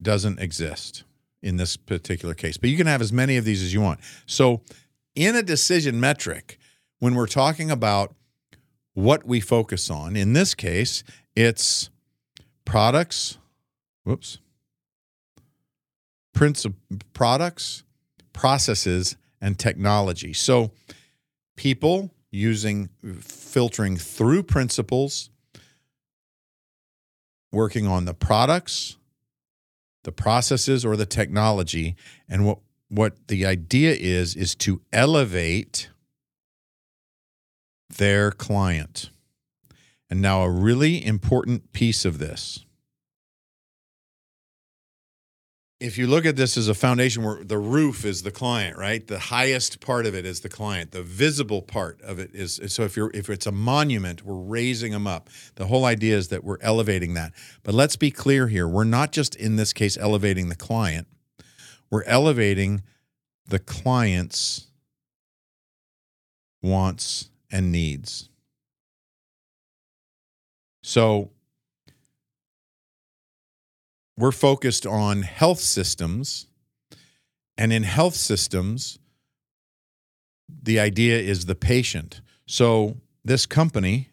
doesn't 0.00 0.38
exist 0.40 1.04
in 1.42 1.56
this 1.56 1.76
particular 1.76 2.34
case. 2.34 2.56
But 2.56 2.70
you 2.70 2.76
can 2.76 2.86
have 2.86 3.02
as 3.02 3.12
many 3.12 3.36
of 3.36 3.44
these 3.44 3.62
as 3.62 3.74
you 3.74 3.82
want. 3.82 4.00
So, 4.26 4.62
in 5.14 5.36
a 5.36 5.42
decision 5.42 6.00
metric, 6.00 6.58
when 6.98 7.14
we're 7.14 7.26
talking 7.26 7.70
about 7.70 8.14
what 8.94 9.26
we 9.26 9.40
focus 9.40 9.90
on, 9.90 10.16
in 10.16 10.32
this 10.32 10.54
case, 10.54 11.04
it's 11.36 11.90
products, 12.64 13.38
whoops, 14.04 14.38
princip- 16.34 16.74
products, 17.12 17.84
processes, 18.34 19.16
and 19.40 19.58
technology. 19.58 20.32
So, 20.32 20.72
people 21.56 22.10
using 22.30 22.88
filtering 23.20 23.96
through 23.96 24.42
principles, 24.42 25.30
working 27.52 27.86
on 27.86 28.06
the 28.06 28.14
products, 28.14 28.96
the 30.02 30.12
processes, 30.12 30.84
or 30.84 30.96
the 30.96 31.06
technology. 31.06 31.94
And 32.28 32.46
what, 32.46 32.58
what 32.88 33.28
the 33.28 33.46
idea 33.46 33.94
is, 33.94 34.34
is 34.34 34.54
to 34.56 34.80
elevate 34.92 35.90
their 37.90 38.30
client. 38.30 39.10
And 40.10 40.20
now, 40.20 40.42
a 40.42 40.50
really 40.50 41.04
important 41.04 41.72
piece 41.72 42.04
of 42.04 42.18
this 42.18 42.64
if 45.80 45.98
you 45.98 46.06
look 46.06 46.24
at 46.24 46.36
this 46.36 46.56
as 46.56 46.68
a 46.68 46.74
foundation 46.74 47.24
where 47.24 47.42
the 47.42 47.58
roof 47.58 48.04
is 48.04 48.22
the 48.22 48.30
client, 48.30 48.78
right? 48.78 49.06
The 49.06 49.18
highest 49.18 49.80
part 49.80 50.06
of 50.06 50.14
it 50.14 50.24
is 50.24 50.40
the 50.40 50.48
client. 50.48 50.92
The 50.92 51.02
visible 51.02 51.62
part 51.62 52.00
of 52.02 52.18
it 52.18 52.30
is 52.32 52.60
so 52.68 52.84
if 52.84 52.96
you're 52.96 53.10
if 53.12 53.28
it's 53.28 53.46
a 53.46 53.52
monument, 53.52 54.24
we're 54.24 54.34
raising 54.34 54.92
them 54.92 55.06
up. 55.06 55.28
The 55.56 55.66
whole 55.66 55.84
idea 55.84 56.16
is 56.16 56.28
that 56.28 56.44
we're 56.44 56.60
elevating 56.60 57.14
that. 57.14 57.32
But 57.62 57.74
let's 57.74 57.96
be 57.96 58.10
clear 58.10 58.48
here. 58.48 58.68
We're 58.68 58.84
not 58.84 59.12
just 59.12 59.34
in 59.34 59.56
this 59.56 59.72
case 59.72 59.98
elevating 59.98 60.48
the 60.48 60.56
client. 60.56 61.08
We're 61.90 62.04
elevating 62.04 62.82
the 63.46 63.58
client's 63.58 64.68
wants 66.62 67.28
and 67.50 67.70
needs. 67.70 68.30
So 70.82 71.30
we're 74.16 74.32
focused 74.32 74.86
on 74.86 75.22
health 75.22 75.60
systems. 75.60 76.46
And 77.56 77.72
in 77.72 77.82
health 77.82 78.14
systems, 78.14 78.98
the 80.48 80.80
idea 80.80 81.18
is 81.18 81.46
the 81.46 81.54
patient. 81.54 82.20
So 82.46 82.96
this 83.24 83.46
company 83.46 84.10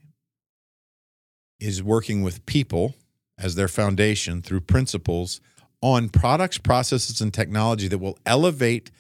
is 1.60 1.84
working 1.84 2.24
with 2.24 2.46
people 2.46 2.96
as 3.38 3.56
their 3.56 3.68
foundation 3.68 4.42
through 4.42 4.62
principles 4.62 5.42
on 5.82 6.10
products, 6.10 6.58
processes, 6.58 7.22
and 7.22 7.34
technology 7.34 7.88
that 7.88 7.98
will 7.98 8.18
elevate 8.26 8.92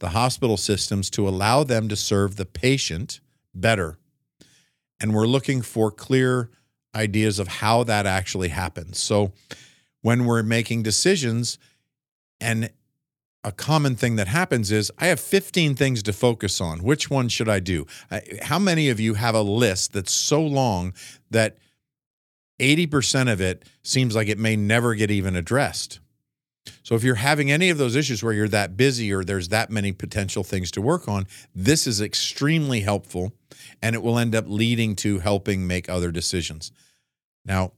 the 0.00 0.10
hospital 0.10 0.56
systems 0.56 1.08
to 1.10 1.26
allow 1.26 1.64
them 1.64 1.88
to 1.88 1.96
serve 1.96 2.36
the 2.36 2.44
patient 2.44 3.20
better. 3.54 3.98
And 5.00 5.14
we're 5.14 5.26
looking 5.26 5.62
for 5.62 5.90
clear 5.90 6.50
ideas 6.94 7.38
of 7.38 7.48
how 7.48 7.84
that 7.84 8.06
actually 8.06 8.48
happens. 8.48 8.98
So 8.98 9.32
when 10.06 10.24
we're 10.24 10.40
making 10.40 10.84
decisions. 10.84 11.58
And 12.40 12.70
a 13.42 13.50
common 13.50 13.96
thing 13.96 14.14
that 14.14 14.28
happens 14.28 14.70
is 14.70 14.92
I 14.98 15.06
have 15.06 15.18
15 15.18 15.74
things 15.74 16.00
to 16.04 16.12
focus 16.12 16.60
on. 16.60 16.84
Which 16.84 17.10
one 17.10 17.28
should 17.28 17.48
I 17.48 17.58
do? 17.58 17.88
How 18.42 18.60
many 18.60 18.88
of 18.88 19.00
you 19.00 19.14
have 19.14 19.34
a 19.34 19.42
list 19.42 19.94
that's 19.94 20.12
so 20.12 20.40
long 20.40 20.94
that 21.32 21.58
80% 22.60 23.32
of 23.32 23.40
it 23.40 23.64
seems 23.82 24.14
like 24.14 24.28
it 24.28 24.38
may 24.38 24.54
never 24.54 24.94
get 24.94 25.10
even 25.10 25.34
addressed? 25.34 25.98
So 26.84 26.94
if 26.94 27.02
you're 27.02 27.16
having 27.16 27.50
any 27.50 27.68
of 27.70 27.78
those 27.78 27.96
issues 27.96 28.22
where 28.22 28.32
you're 28.32 28.46
that 28.46 28.76
busy 28.76 29.12
or 29.12 29.24
there's 29.24 29.48
that 29.48 29.70
many 29.70 29.90
potential 29.90 30.44
things 30.44 30.70
to 30.70 30.80
work 30.80 31.08
on, 31.08 31.26
this 31.52 31.84
is 31.84 32.00
extremely 32.00 32.82
helpful 32.82 33.32
and 33.82 33.96
it 33.96 34.04
will 34.04 34.20
end 34.20 34.36
up 34.36 34.44
leading 34.46 34.94
to 34.96 35.18
helping 35.18 35.66
make 35.66 35.88
other 35.88 36.12
decisions. 36.12 36.70
Now, 37.44 37.72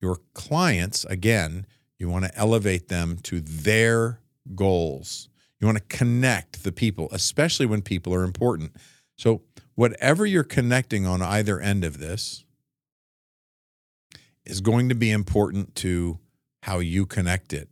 your 0.00 0.18
clients, 0.34 1.04
again, 1.06 1.66
you 1.98 2.08
want 2.08 2.24
to 2.24 2.36
elevate 2.36 2.88
them 2.88 3.16
to 3.22 3.40
their 3.40 4.20
goals. 4.54 5.28
You 5.60 5.66
want 5.66 5.78
to 5.78 5.96
connect 5.96 6.64
the 6.64 6.72
people, 6.72 7.08
especially 7.12 7.66
when 7.66 7.82
people 7.82 8.14
are 8.14 8.24
important. 8.24 8.72
So, 9.16 9.42
whatever 9.74 10.26
you're 10.26 10.44
connecting 10.44 11.06
on 11.06 11.22
either 11.22 11.58
end 11.60 11.84
of 11.84 11.98
this 11.98 12.44
is 14.44 14.60
going 14.60 14.88
to 14.88 14.94
be 14.94 15.10
important 15.10 15.74
to 15.76 16.18
how 16.64 16.80
you 16.80 17.06
connect 17.06 17.52
it. 17.52 17.68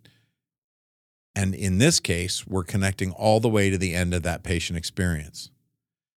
And 1.35 1.55
in 1.55 1.79
this 1.79 2.01
case, 2.01 2.47
we're 2.47 2.65
connecting 2.65 3.11
all 3.11 3.41
the 3.41 3.49
way 3.49 3.71
to 3.71 3.79
the 3.79 3.95
end 3.95 4.15
of 4.15 4.23
that 4.23 4.43
patient 4.43 4.79
experience, 4.79 5.51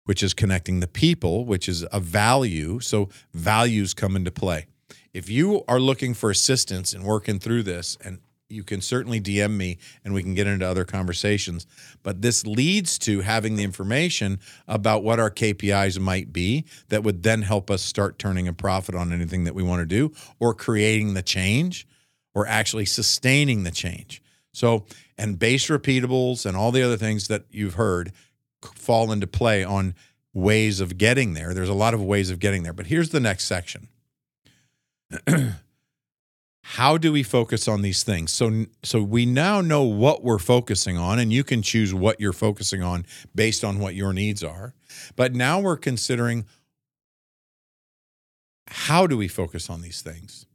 which 0.06 0.22
is 0.22 0.34
connecting 0.34 0.80
the 0.80 0.88
people, 0.88 1.46
which 1.46 1.68
is 1.68 1.86
a 1.92 2.00
value. 2.00 2.80
So, 2.80 3.10
values 3.34 3.94
come 3.94 4.16
into 4.16 4.32
play 4.32 4.68
if 5.14 5.30
you 5.30 5.64
are 5.68 5.80
looking 5.80 6.14
for 6.14 6.30
assistance 6.32 6.94
in 6.94 7.04
working 7.04 7.40
through 7.40 7.64
this, 7.64 7.98
and 8.04 8.20
you 8.50 8.64
can 8.64 8.82
certainly 8.82 9.20
DM 9.20 9.58
me 9.58 9.78
and 10.04 10.14
we 10.14 10.22
can 10.22 10.34
get 10.34 10.48
into 10.48 10.68
other 10.68 10.86
conversations. 10.86 11.66
But 12.04 12.22
this 12.22 12.46
leads 12.46 13.00
to 13.00 13.22
having 13.22 13.56
the 13.56 13.64
information 13.64 14.40
about 14.68 15.04
what 15.04 15.20
our 15.20 15.32
KPIs 15.32 16.00
might 16.00 16.32
be 16.32 16.66
that 16.90 17.04
would 17.04 17.24
then 17.24 17.42
help 17.42 17.72
us 17.72 17.82
start 17.82 18.20
turning 18.20 18.48
a 18.48 18.54
profit 18.54 18.96
on 18.96 19.12
anything 19.12 19.44
that 19.46 19.56
we 19.56 19.64
want 19.64 19.82
to 19.82 19.86
do 19.86 20.14
or 20.40 20.54
creating 20.54 21.14
the 21.14 21.24
change 21.24 21.88
or 22.34 22.48
actually 22.48 22.86
sustaining 22.86 23.64
the 23.64 23.72
change. 23.72 24.22
So, 24.52 24.86
and 25.18 25.40
base 25.40 25.68
repeatables 25.68 26.46
and 26.46 26.56
all 26.56 26.72
the 26.72 26.84
other 26.84 26.98
things 26.98 27.28
that 27.28 27.46
you've 27.50 27.76
heard 27.76 28.12
fall 28.76 29.12
into 29.12 29.28
play 29.28 29.64
on 29.64 29.96
ways 30.34 30.80
of 30.80 30.98
getting 30.98 31.34
there. 31.34 31.54
There's 31.54 31.70
a 31.70 31.74
lot 31.74 31.94
of 31.94 32.04
ways 32.04 32.30
of 32.30 32.40
getting 32.40 32.64
there. 32.64 32.74
But 32.74 32.88
here's 32.88 33.10
the 33.10 33.20
next 33.20 33.46
section 33.46 33.88
how 36.64 36.98
do 36.98 37.12
we 37.12 37.24
focus 37.24 37.68
on 37.68 37.82
these 37.82 38.04
things? 38.04 38.32
So 38.32 38.66
so 38.84 39.04
we 39.04 39.26
now 39.26 39.62
know 39.62 39.84
what 39.84 40.24
we're 40.24 40.40
focusing 40.40 40.98
on 40.98 41.20
and 41.20 41.32
you 41.32 41.44
can 41.44 41.62
choose 41.62 41.94
what 41.94 42.20
you're 42.20 42.34
focusing 42.34 42.82
on 42.82 43.06
based 43.36 43.64
on 43.64 43.80
what 43.80 43.96
your 43.96 44.14
needs 44.14 44.44
are. 44.44 44.74
But 45.16 45.36
now 45.36 45.60
we're 45.60 45.78
considering 45.78 46.46
how 48.68 49.08
do 49.08 49.18
we 49.18 49.28
focus 49.28 49.70
on 49.70 49.82
these 49.82 50.02
things? 50.02 50.46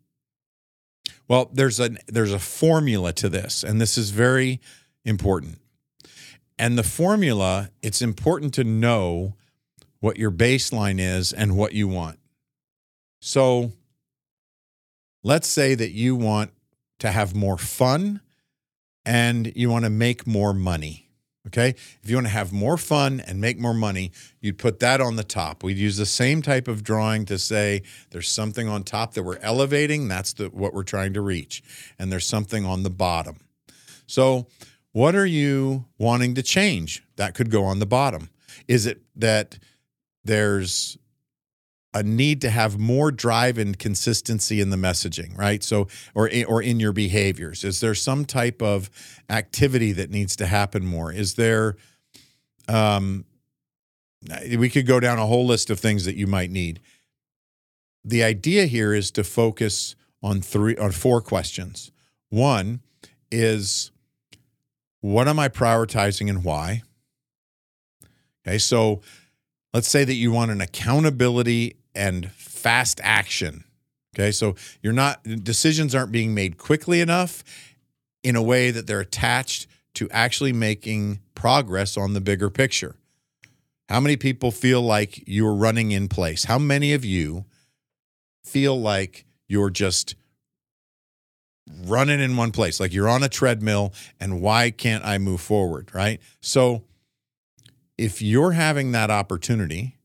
Well 1.28 1.50
there's 1.52 1.78
a 1.78 1.90
there's 2.06 2.32
a 2.32 2.38
formula 2.38 3.12
to 3.14 3.28
this 3.28 3.62
and 3.62 3.80
this 3.80 3.98
is 3.98 4.10
very 4.10 4.60
important. 5.04 5.60
And 6.58 6.78
the 6.78 6.82
formula 6.82 7.70
it's 7.82 8.02
important 8.02 8.54
to 8.54 8.64
know 8.64 9.34
what 10.00 10.16
your 10.16 10.30
baseline 10.30 10.98
is 10.98 11.32
and 11.32 11.56
what 11.56 11.74
you 11.74 11.86
want. 11.86 12.18
So 13.20 13.72
let's 15.22 15.48
say 15.48 15.74
that 15.74 15.90
you 15.90 16.16
want 16.16 16.52
to 17.00 17.10
have 17.10 17.34
more 17.34 17.58
fun 17.58 18.20
and 19.04 19.52
you 19.56 19.70
want 19.70 19.84
to 19.84 19.90
make 19.90 20.26
more 20.26 20.52
money. 20.52 21.08
Okay. 21.46 21.70
If 22.02 22.10
you 22.10 22.16
want 22.16 22.26
to 22.26 22.32
have 22.32 22.52
more 22.52 22.76
fun 22.76 23.20
and 23.20 23.40
make 23.40 23.58
more 23.58 23.72
money, 23.72 24.12
you'd 24.40 24.58
put 24.58 24.80
that 24.80 25.00
on 25.00 25.16
the 25.16 25.24
top. 25.24 25.62
We'd 25.62 25.78
use 25.78 25.96
the 25.96 26.04
same 26.04 26.42
type 26.42 26.68
of 26.68 26.84
drawing 26.84 27.24
to 27.26 27.38
say 27.38 27.82
there's 28.10 28.28
something 28.28 28.68
on 28.68 28.84
top 28.84 29.14
that 29.14 29.22
we're 29.22 29.38
elevating. 29.38 30.08
That's 30.08 30.34
the, 30.34 30.48
what 30.48 30.74
we're 30.74 30.82
trying 30.82 31.14
to 31.14 31.22
reach. 31.22 31.62
And 31.98 32.12
there's 32.12 32.26
something 32.26 32.66
on 32.66 32.82
the 32.82 32.90
bottom. 32.90 33.38
So, 34.06 34.46
what 34.92 35.14
are 35.14 35.26
you 35.26 35.86
wanting 35.96 36.34
to 36.34 36.42
change? 36.42 37.02
That 37.16 37.34
could 37.34 37.50
go 37.50 37.64
on 37.64 37.78
the 37.78 37.86
bottom. 37.86 38.30
Is 38.66 38.84
it 38.84 39.00
that 39.16 39.58
there's 40.24 40.98
a 41.94 42.02
need 42.02 42.40
to 42.42 42.50
have 42.50 42.78
more 42.78 43.10
drive 43.10 43.58
and 43.58 43.78
consistency 43.78 44.60
in 44.60 44.70
the 44.70 44.76
messaging, 44.76 45.36
right? 45.36 45.64
So, 45.64 45.88
or 46.14 46.30
or 46.46 46.62
in 46.62 46.80
your 46.80 46.92
behaviors, 46.92 47.64
is 47.64 47.80
there 47.80 47.94
some 47.94 48.24
type 48.24 48.62
of 48.62 48.90
activity 49.30 49.92
that 49.92 50.10
needs 50.10 50.36
to 50.36 50.46
happen 50.46 50.84
more? 50.84 51.12
Is 51.12 51.34
there 51.34 51.76
Um, 52.68 53.24
we 54.56 54.68
could 54.68 54.86
go 54.86 55.00
down 55.00 55.18
a 55.18 55.26
whole 55.26 55.46
list 55.46 55.70
of 55.70 55.80
things 55.80 56.04
that 56.04 56.16
you 56.16 56.26
might 56.26 56.50
need. 56.50 56.80
The 58.04 58.22
idea 58.22 58.66
here 58.66 58.92
is 58.92 59.10
to 59.12 59.24
focus 59.24 59.96
on 60.22 60.42
three 60.42 60.76
on 60.76 60.92
four 60.92 61.20
questions. 61.20 61.92
One 62.28 62.80
is 63.30 63.92
what 65.00 65.28
am 65.28 65.38
I 65.38 65.48
prioritizing 65.48 66.28
and 66.28 66.44
why? 66.44 66.82
Okay, 68.46 68.58
so 68.58 69.00
let's 69.72 69.88
say 69.88 70.04
that 70.04 70.14
you 70.14 70.30
want 70.32 70.50
an 70.50 70.60
accountability 70.60 71.76
and 71.94 72.30
fast 72.32 73.00
action. 73.02 73.64
Okay, 74.14 74.32
so 74.32 74.56
you're 74.82 74.92
not, 74.92 75.22
decisions 75.22 75.94
aren't 75.94 76.12
being 76.12 76.34
made 76.34 76.58
quickly 76.58 77.00
enough 77.00 77.44
in 78.22 78.36
a 78.36 78.42
way 78.42 78.70
that 78.70 78.86
they're 78.86 79.00
attached 79.00 79.66
to 79.94 80.08
actually 80.10 80.52
making 80.52 81.20
progress 81.34 81.96
on 81.96 82.14
the 82.14 82.20
bigger 82.20 82.50
picture. 82.50 82.96
How 83.88 84.00
many 84.00 84.16
people 84.16 84.50
feel 84.50 84.82
like 84.82 85.22
you're 85.26 85.54
running 85.54 85.92
in 85.92 86.08
place? 86.08 86.44
How 86.44 86.58
many 86.58 86.92
of 86.92 87.04
you 87.04 87.46
feel 88.44 88.78
like 88.80 89.24
you're 89.46 89.70
just 89.70 90.14
running 91.84 92.20
in 92.20 92.36
one 92.36 92.50
place, 92.50 92.80
like 92.80 92.92
you're 92.92 93.08
on 93.08 93.22
a 93.22 93.28
treadmill 93.28 93.92
and 94.20 94.40
why 94.40 94.70
can't 94.70 95.04
I 95.04 95.18
move 95.18 95.40
forward, 95.40 95.90
right? 95.94 96.20
So 96.40 96.84
if 97.98 98.22
you're 98.22 98.52
having 98.52 98.92
that 98.92 99.10
opportunity, 99.10 99.96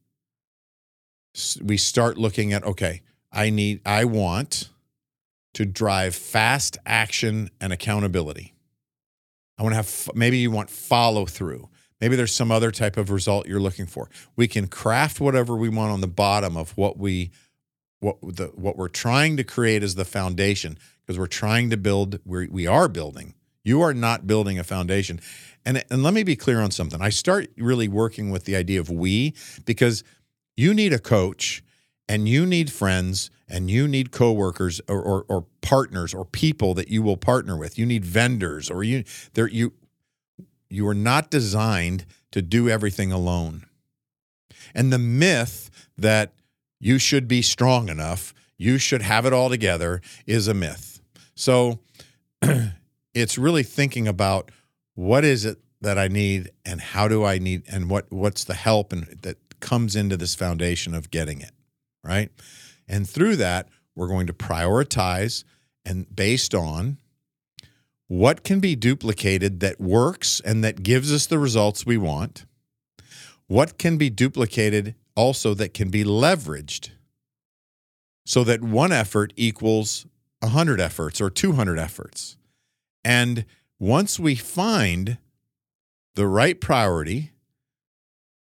we 1.62 1.78
start 1.78 2.18
looking 2.18 2.52
at 2.52 2.64
okay, 2.64 3.02
I 3.32 3.50
need 3.50 3.82
I 3.86 4.06
want 4.06 4.70
to 5.54 5.66
drive 5.66 6.16
fast 6.16 6.78
action 6.86 7.50
and 7.62 7.72
accountability. 7.72 8.54
I 9.58 9.64
want 9.64 9.74
to 9.74 9.78
have 9.78 10.10
maybe 10.16 10.40
you 10.40 10.52
want 10.52 10.70
follow 10.70 11.26
through. 11.26 11.70
Maybe 12.02 12.16
there's 12.16 12.34
some 12.34 12.52
other 12.52 12.72
type 12.72 12.98
of 12.98 13.12
result 13.12 13.48
you're 13.48 13.62
looking 13.62 13.86
for. 13.86 14.10
We 14.36 14.48
can 14.48 14.68
craft 14.68 15.22
whatever 15.22 15.56
we 15.56 15.70
want 15.70 15.92
on 15.92 16.02
the 16.02 16.08
bottom 16.08 16.58
of 16.58 16.76
what 16.76 16.98
we 16.98 17.32
what 18.00 18.18
the 18.22 18.52
what 18.56 18.76
we're 18.76 18.90
trying 18.90 19.38
to 19.38 19.44
create 19.44 19.84
is 19.84 19.96
the 19.96 20.06
foundation 20.06 20.78
because 21.02 21.18
we're 21.18 21.28
trying 21.28 21.70
to 21.70 21.78
build 21.78 22.20
we 22.26 22.48
we 22.48 22.68
are 22.68 22.88
building. 22.88 23.36
You 23.64 23.82
are 23.82 23.94
not 23.94 24.28
building 24.28 24.60
a 24.60 24.64
foundation. 24.64 25.22
And 25.66 25.84
and 25.90 26.04
let 26.04 26.14
me 26.14 26.24
be 26.24 26.36
clear 26.36 26.60
on 26.60 26.72
something. 26.72 27.02
I 27.02 27.10
start 27.10 27.48
really 27.58 27.88
working 27.88 28.30
with 28.30 28.46
the 28.46 28.56
idea 28.56 28.80
of 28.80 28.90
we 28.90 29.34
because 29.66 30.04
you 30.56 30.74
need 30.74 30.94
a 30.94 31.00
coach 31.00 31.64
and 32.08 32.28
you 32.28 32.46
need 32.46 32.72
friends 32.72 33.30
and 33.48 33.70
you 33.70 33.88
need 33.88 34.12
coworkers 34.12 34.82
or, 34.88 35.02
or, 35.02 35.26
or 35.30 35.46
partners 35.62 36.14
or 36.14 36.26
people 36.26 36.74
that 36.74 36.90
you 36.90 37.02
will 37.02 37.18
partner 37.18 37.58
with. 37.58 37.78
You 37.78 37.86
need 37.86 38.06
vendors 38.06 38.70
or 38.70 38.84
you 38.84 39.04
there 39.34 39.48
you 39.48 39.74
you 40.70 40.88
are 40.88 40.96
not 40.96 41.30
designed 41.30 42.06
to 42.32 42.42
do 42.42 42.68
everything 42.68 43.12
alone. 43.12 43.66
And 44.74 44.92
the 44.92 45.00
myth 45.00 45.70
that 45.98 46.34
you 46.80 46.98
should 46.98 47.28
be 47.28 47.42
strong 47.42 47.90
enough, 47.90 48.34
you 48.58 48.78
should 48.78 49.04
have 49.04 49.26
it 49.26 49.34
all 49.34 49.50
together 49.50 50.02
is 50.26 50.48
a 50.48 50.54
myth. 50.54 51.00
So 51.36 51.80
it's 53.14 53.38
really 53.38 53.64
thinking 53.64 54.08
about 54.08 54.52
what 54.96 55.26
is 55.26 55.46
it 55.46 55.60
that 55.82 55.98
I 55.98 56.08
need 56.08 56.52
and 56.66 56.80
how 56.80 57.08
do 57.08 57.24
I 57.24 57.40
need 57.40 57.64
and 57.72 57.90
what 57.90 58.12
what's 58.12 58.44
the 58.44 58.54
help 58.54 58.94
and 58.94 59.04
that 59.22 59.38
comes 59.60 59.96
into 59.96 60.18
this 60.18 60.36
foundation 60.36 60.94
of 60.94 61.12
getting 61.12 61.42
it, 61.42 61.52
right? 62.04 62.30
And 62.88 63.08
through 63.08 63.38
that, 63.38 63.70
we're 63.96 64.08
going 64.08 64.28
to 64.28 64.34
prioritize 64.34 65.44
and 65.86 66.14
based 66.14 66.54
on 66.54 66.98
what 68.08 68.44
can 68.44 68.60
be 68.60 68.76
duplicated 68.76 69.60
that 69.62 69.80
works 69.80 70.40
and 70.42 70.64
that 70.64 70.84
gives 70.84 71.12
us 71.12 71.26
the 71.26 71.40
results 71.40 71.86
we 71.86 71.98
want. 71.98 72.46
What 73.48 73.78
can 73.78 73.98
be 73.98 74.10
duplicated 74.10 74.96
also 75.16 75.54
that 75.56 75.74
can 75.74 75.90
be 75.90 76.04
leveraged 76.04 76.92
so 78.26 78.44
that 78.44 78.62
one 78.62 78.92
effort 78.92 79.34
equals 79.36 80.06
100 80.40 80.80
efforts 80.80 81.20
or 81.20 81.30
200 81.30 81.80
efforts. 81.80 82.38
And 83.04 83.46
once 83.84 84.18
we 84.18 84.34
find 84.34 85.18
the 86.16 86.26
right 86.26 86.62
priority 86.62 87.34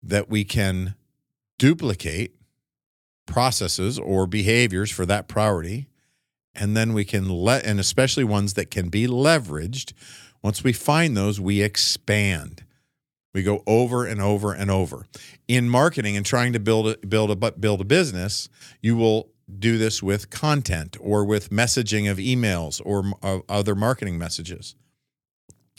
that 0.03 0.29
we 0.29 0.43
can 0.43 0.93
duplicate 1.57 2.35
processes 3.25 3.97
or 3.97 4.27
behaviors 4.27 4.91
for 4.91 5.05
that 5.05 5.29
priority 5.29 5.87
and 6.53 6.75
then 6.75 6.91
we 6.91 7.05
can 7.05 7.29
let 7.29 7.63
and 7.65 7.79
especially 7.79 8.25
ones 8.25 8.55
that 8.55 8.69
can 8.69 8.89
be 8.89 9.07
leveraged 9.07 9.93
once 10.43 10.65
we 10.65 10.73
find 10.73 11.15
those 11.15 11.39
we 11.39 11.61
expand. 11.61 12.65
We 13.33 13.41
go 13.41 13.63
over 13.65 14.05
and 14.05 14.19
over 14.19 14.51
and 14.51 14.69
over. 14.69 15.05
In 15.47 15.69
marketing 15.69 16.17
and 16.17 16.25
trying 16.25 16.51
to 16.51 16.59
build 16.59 16.89
a, 16.89 17.07
build 17.07 17.31
a 17.31 17.51
build 17.53 17.79
a 17.79 17.85
business 17.85 18.49
you 18.81 18.97
will 18.97 19.29
do 19.59 19.77
this 19.77 20.03
with 20.03 20.29
content 20.29 20.97
or 20.99 21.23
with 21.23 21.51
messaging 21.51 22.11
of 22.11 22.17
emails 22.17 22.81
or 22.83 23.13
other 23.47 23.75
marketing 23.75 24.17
messages 24.17 24.75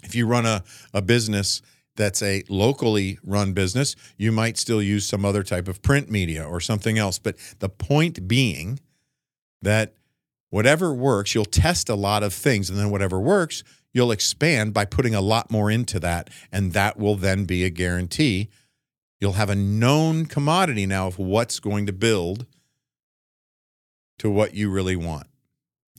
if 0.02 0.14
you 0.14 0.26
run 0.26 0.46
a, 0.46 0.62
a 0.92 1.02
business 1.02 1.62
that's 1.96 2.22
a 2.22 2.42
locally 2.48 3.18
run 3.22 3.52
business, 3.52 3.94
you 4.16 4.32
might 4.32 4.56
still 4.56 4.82
use 4.82 5.06
some 5.06 5.24
other 5.24 5.42
type 5.42 5.68
of 5.68 5.82
print 5.82 6.10
media 6.10 6.44
or 6.44 6.60
something 6.60 6.98
else. 6.98 7.18
But 7.18 7.36
the 7.58 7.68
point 7.68 8.26
being 8.26 8.80
that 9.60 9.94
whatever 10.50 10.92
works, 10.92 11.34
you'll 11.34 11.44
test 11.44 11.88
a 11.88 11.94
lot 11.94 12.22
of 12.22 12.32
things. 12.32 12.70
And 12.70 12.78
then 12.78 12.90
whatever 12.90 13.20
works, 13.20 13.62
you'll 13.92 14.10
expand 14.10 14.72
by 14.72 14.84
putting 14.84 15.14
a 15.14 15.20
lot 15.20 15.50
more 15.50 15.70
into 15.70 16.00
that. 16.00 16.30
And 16.50 16.72
that 16.72 16.98
will 16.98 17.16
then 17.16 17.44
be 17.44 17.64
a 17.64 17.70
guarantee. 17.70 18.48
You'll 19.20 19.32
have 19.32 19.50
a 19.50 19.54
known 19.54 20.26
commodity 20.26 20.86
now 20.86 21.06
of 21.06 21.18
what's 21.18 21.60
going 21.60 21.86
to 21.86 21.92
build 21.92 22.46
to 24.18 24.30
what 24.30 24.54
you 24.54 24.70
really 24.70 24.96
want. 24.96 25.26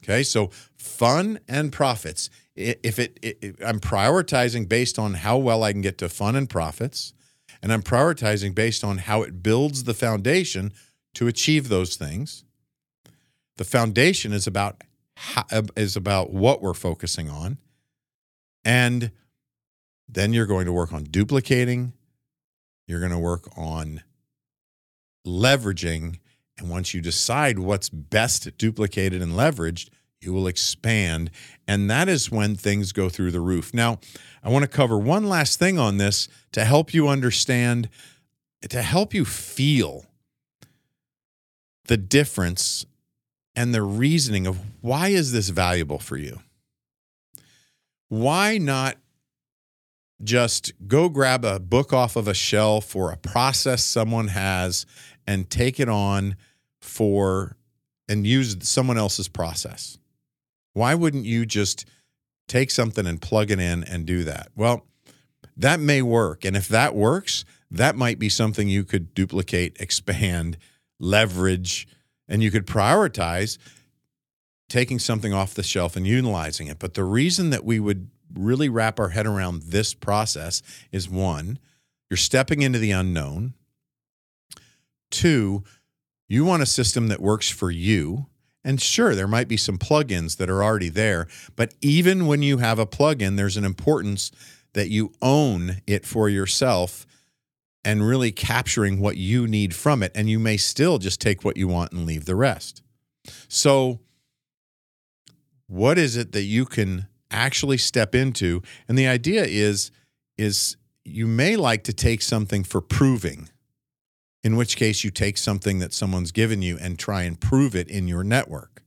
Okay, 0.03 0.23
so 0.23 0.47
fun 0.75 1.39
and 1.47 1.71
profits 1.71 2.29
if 2.55 2.99
it, 2.99 3.19
it, 3.21 3.55
I'm 3.65 3.79
prioritizing 3.79 4.69
based 4.69 4.99
on 4.99 5.15
how 5.15 5.37
well 5.37 5.63
I 5.63 5.71
can 5.71 5.81
get 5.81 5.97
to 5.99 6.09
fun 6.09 6.35
and 6.35 6.49
profits, 6.49 7.13
and 7.61 7.71
I'm 7.71 7.81
prioritizing 7.81 8.53
based 8.53 8.83
on 8.83 8.99
how 8.99 9.23
it 9.23 9.41
builds 9.41 9.85
the 9.85 9.93
foundation 9.93 10.73
to 11.15 11.27
achieve 11.27 11.69
those 11.69 11.95
things. 11.95 12.43
The 13.57 13.63
foundation 13.63 14.33
is 14.33 14.47
about 14.47 14.83
how, 15.15 15.45
is 15.75 15.95
about 15.95 16.31
what 16.31 16.61
we're 16.61 16.73
focusing 16.73 17.29
on, 17.29 17.57
and 18.63 19.11
then 20.07 20.33
you're 20.33 20.45
going 20.45 20.65
to 20.65 20.73
work 20.73 20.93
on 20.93 21.05
duplicating. 21.05 21.93
You're 22.87 22.99
going 22.99 23.11
to 23.11 23.19
work 23.19 23.47
on 23.57 24.03
leveraging, 25.25 26.19
and 26.57 26.69
once 26.69 26.93
you 26.93 27.01
decide 27.01 27.57
what's 27.57 27.89
best 27.89 28.57
duplicated 28.57 29.21
and 29.21 29.33
leveraged, 29.33 29.89
you 30.23 30.33
will 30.33 30.47
expand. 30.47 31.31
And 31.67 31.89
that 31.89 32.09
is 32.09 32.31
when 32.31 32.55
things 32.55 32.91
go 32.91 33.09
through 33.09 33.31
the 33.31 33.39
roof. 33.39 33.73
Now, 33.73 33.99
I 34.43 34.49
want 34.49 34.63
to 34.63 34.69
cover 34.69 34.97
one 34.97 35.27
last 35.27 35.59
thing 35.59 35.79
on 35.79 35.97
this 35.97 36.27
to 36.51 36.65
help 36.65 36.93
you 36.93 37.07
understand, 37.07 37.89
to 38.67 38.81
help 38.81 39.13
you 39.13 39.25
feel 39.25 40.05
the 41.85 41.97
difference 41.97 42.85
and 43.55 43.73
the 43.73 43.81
reasoning 43.81 44.47
of 44.47 44.59
why 44.81 45.09
is 45.09 45.31
this 45.31 45.49
valuable 45.49 45.99
for 45.99 46.17
you? 46.17 46.39
Why 48.09 48.57
not 48.57 48.97
just 50.23 50.73
go 50.87 51.09
grab 51.09 51.43
a 51.43 51.59
book 51.59 51.91
off 51.91 52.15
of 52.15 52.27
a 52.27 52.33
shelf 52.33 52.95
or 52.95 53.11
a 53.11 53.17
process 53.17 53.83
someone 53.83 54.29
has 54.29 54.85
and 55.27 55.49
take 55.49 55.79
it 55.79 55.89
on 55.89 56.35
for 56.81 57.57
and 58.07 58.25
use 58.25 58.55
someone 58.61 58.97
else's 58.97 59.27
process? 59.27 59.97
Why 60.73 60.95
wouldn't 60.95 61.25
you 61.25 61.45
just 61.45 61.85
take 62.47 62.71
something 62.71 63.05
and 63.05 63.21
plug 63.21 63.51
it 63.51 63.59
in 63.59 63.83
and 63.83 64.05
do 64.05 64.23
that? 64.23 64.49
Well, 64.55 64.85
that 65.55 65.79
may 65.79 66.01
work. 66.01 66.45
And 66.45 66.55
if 66.55 66.67
that 66.67 66.95
works, 66.95 67.45
that 67.69 67.95
might 67.95 68.19
be 68.19 68.29
something 68.29 68.67
you 68.67 68.83
could 68.83 69.13
duplicate, 69.13 69.77
expand, 69.79 70.57
leverage, 70.99 71.87
and 72.27 72.41
you 72.41 72.51
could 72.51 72.65
prioritize 72.65 73.57
taking 74.69 74.99
something 74.99 75.33
off 75.33 75.53
the 75.53 75.63
shelf 75.63 75.95
and 75.95 76.07
utilizing 76.07 76.67
it. 76.67 76.79
But 76.79 76.95
the 76.95 77.03
reason 77.03 77.51
that 77.51 77.63
we 77.63 77.79
would 77.79 78.09
really 78.33 78.69
wrap 78.69 78.99
our 78.99 79.09
head 79.09 79.27
around 79.27 79.63
this 79.63 79.93
process 79.93 80.63
is 80.91 81.07
one, 81.07 81.59
you're 82.09 82.17
stepping 82.17 82.61
into 82.61 82.79
the 82.79 82.91
unknown. 82.91 83.53
Two, 85.11 85.63
you 86.27 86.43
want 86.45 86.63
a 86.63 86.67
system 86.67 87.07
that 87.09 87.21
works 87.21 87.49
for 87.49 87.69
you 87.69 88.27
and 88.63 88.81
sure, 88.81 89.13
there 89.13 89.27
might 89.27 89.47
be 89.47 89.57
some 89.57 89.77
plugins 89.77 90.37
that 90.37 90.49
are 90.49 90.63
already 90.63 90.89
there, 90.89 91.27
but 91.55 91.73
even 91.81 92.27
when 92.27 92.41
you 92.41 92.57
have 92.57 92.79
a 92.79 92.85
plugin, 92.85 93.35
there's 93.35 93.57
an 93.57 93.65
importance 93.65 94.31
that 94.73 94.89
you 94.89 95.11
own 95.21 95.81
it 95.85 96.05
for 96.05 96.29
yourself 96.29 97.05
and 97.85 98.07
really 98.07 98.31
capturing 98.31 98.99
what 98.99 99.17
you 99.17 99.47
need 99.47 99.75
from 99.75 100.01
it. 100.01 100.11
And 100.15 100.29
you 100.29 100.39
may 100.39 100.57
still 100.57 100.97
just 100.97 101.19
take 101.19 101.43
what 101.43 101.57
you 101.57 101.67
want 101.67 101.91
and 101.91 102.05
leave 102.05 102.25
the 102.25 102.35
rest. 102.35 102.81
So, 103.47 103.99
what 105.67 105.97
is 105.97 106.15
it 106.17 106.31
that 106.33 106.43
you 106.43 106.65
can 106.65 107.07
actually 107.31 107.77
step 107.77 108.15
into? 108.15 108.61
And 108.87 108.97
the 108.97 109.07
idea 109.07 109.43
is, 109.43 109.91
is 110.37 110.77
you 111.03 111.27
may 111.27 111.55
like 111.55 111.83
to 111.85 111.93
take 111.93 112.21
something 112.21 112.63
for 112.63 112.81
proving, 112.81 113.49
in 114.43 114.55
which 114.57 114.75
case 114.75 115.03
you 115.03 115.09
take 115.09 115.37
something 115.37 115.79
that 115.79 115.93
someone's 115.93 116.31
given 116.31 116.61
you 116.61 116.77
and 116.79 116.99
try 116.99 117.23
and 117.23 117.39
prove 117.39 117.75
it 117.75 117.87
in 117.87 118.07
your 118.07 118.23
network. 118.23 118.83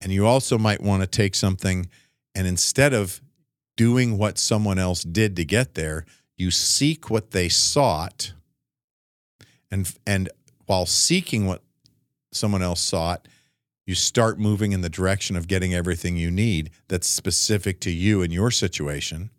And 0.00 0.12
you 0.12 0.26
also 0.26 0.58
might 0.58 0.82
want 0.82 1.02
to 1.02 1.06
take 1.06 1.34
something 1.34 1.88
and 2.34 2.46
instead 2.46 2.92
of 2.92 3.20
doing 3.76 4.18
what 4.18 4.38
someone 4.38 4.78
else 4.78 5.02
did 5.02 5.36
to 5.36 5.44
get 5.44 5.74
there, 5.74 6.04
you 6.36 6.50
seek 6.50 7.10
what 7.10 7.30
they 7.30 7.48
sought. 7.48 8.32
And, 9.70 9.92
and 10.06 10.28
while 10.66 10.86
seeking 10.86 11.46
what 11.46 11.62
someone 12.32 12.62
else 12.62 12.80
sought, 12.80 13.28
you 13.86 13.94
start 13.94 14.38
moving 14.38 14.72
in 14.72 14.80
the 14.80 14.88
direction 14.88 15.36
of 15.36 15.48
getting 15.48 15.74
everything 15.74 16.16
you 16.16 16.30
need 16.30 16.70
that's 16.88 17.08
specific 17.08 17.80
to 17.80 17.90
you 17.90 18.22
and 18.22 18.32
your 18.32 18.50
situation 18.50 19.30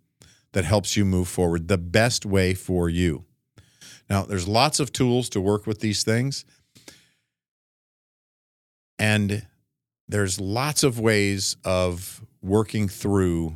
that 0.51 0.65
helps 0.65 0.95
you 0.95 1.05
move 1.05 1.27
forward 1.27 1.67
the 1.67 1.77
best 1.77 2.25
way 2.25 2.53
for 2.53 2.89
you. 2.89 3.25
Now, 4.13 4.21
there's 4.21 4.47
lots 4.47 4.79
of 4.79 4.93
tools 4.93 5.27
to 5.29 5.41
work 5.41 5.65
with 5.65 5.79
these 5.79 6.03
things. 6.03 6.45
And 8.99 9.47
there's 10.07 10.39
lots 10.39 10.83
of 10.83 10.99
ways 10.99 11.57
of 11.65 12.23
working 12.39 12.87
through 12.87 13.55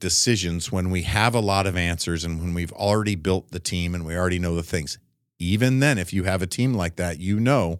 decisions 0.00 0.72
when 0.72 0.88
we 0.88 1.02
have 1.02 1.34
a 1.34 1.40
lot 1.40 1.66
of 1.66 1.76
answers 1.76 2.24
and 2.24 2.40
when 2.40 2.54
we've 2.54 2.72
already 2.72 3.14
built 3.14 3.50
the 3.50 3.60
team 3.60 3.94
and 3.94 4.06
we 4.06 4.16
already 4.16 4.38
know 4.38 4.54
the 4.54 4.62
things. 4.62 4.98
Even 5.38 5.80
then, 5.80 5.98
if 5.98 6.14
you 6.14 6.24
have 6.24 6.40
a 6.40 6.46
team 6.46 6.72
like 6.72 6.96
that, 6.96 7.20
you 7.20 7.38
know 7.38 7.78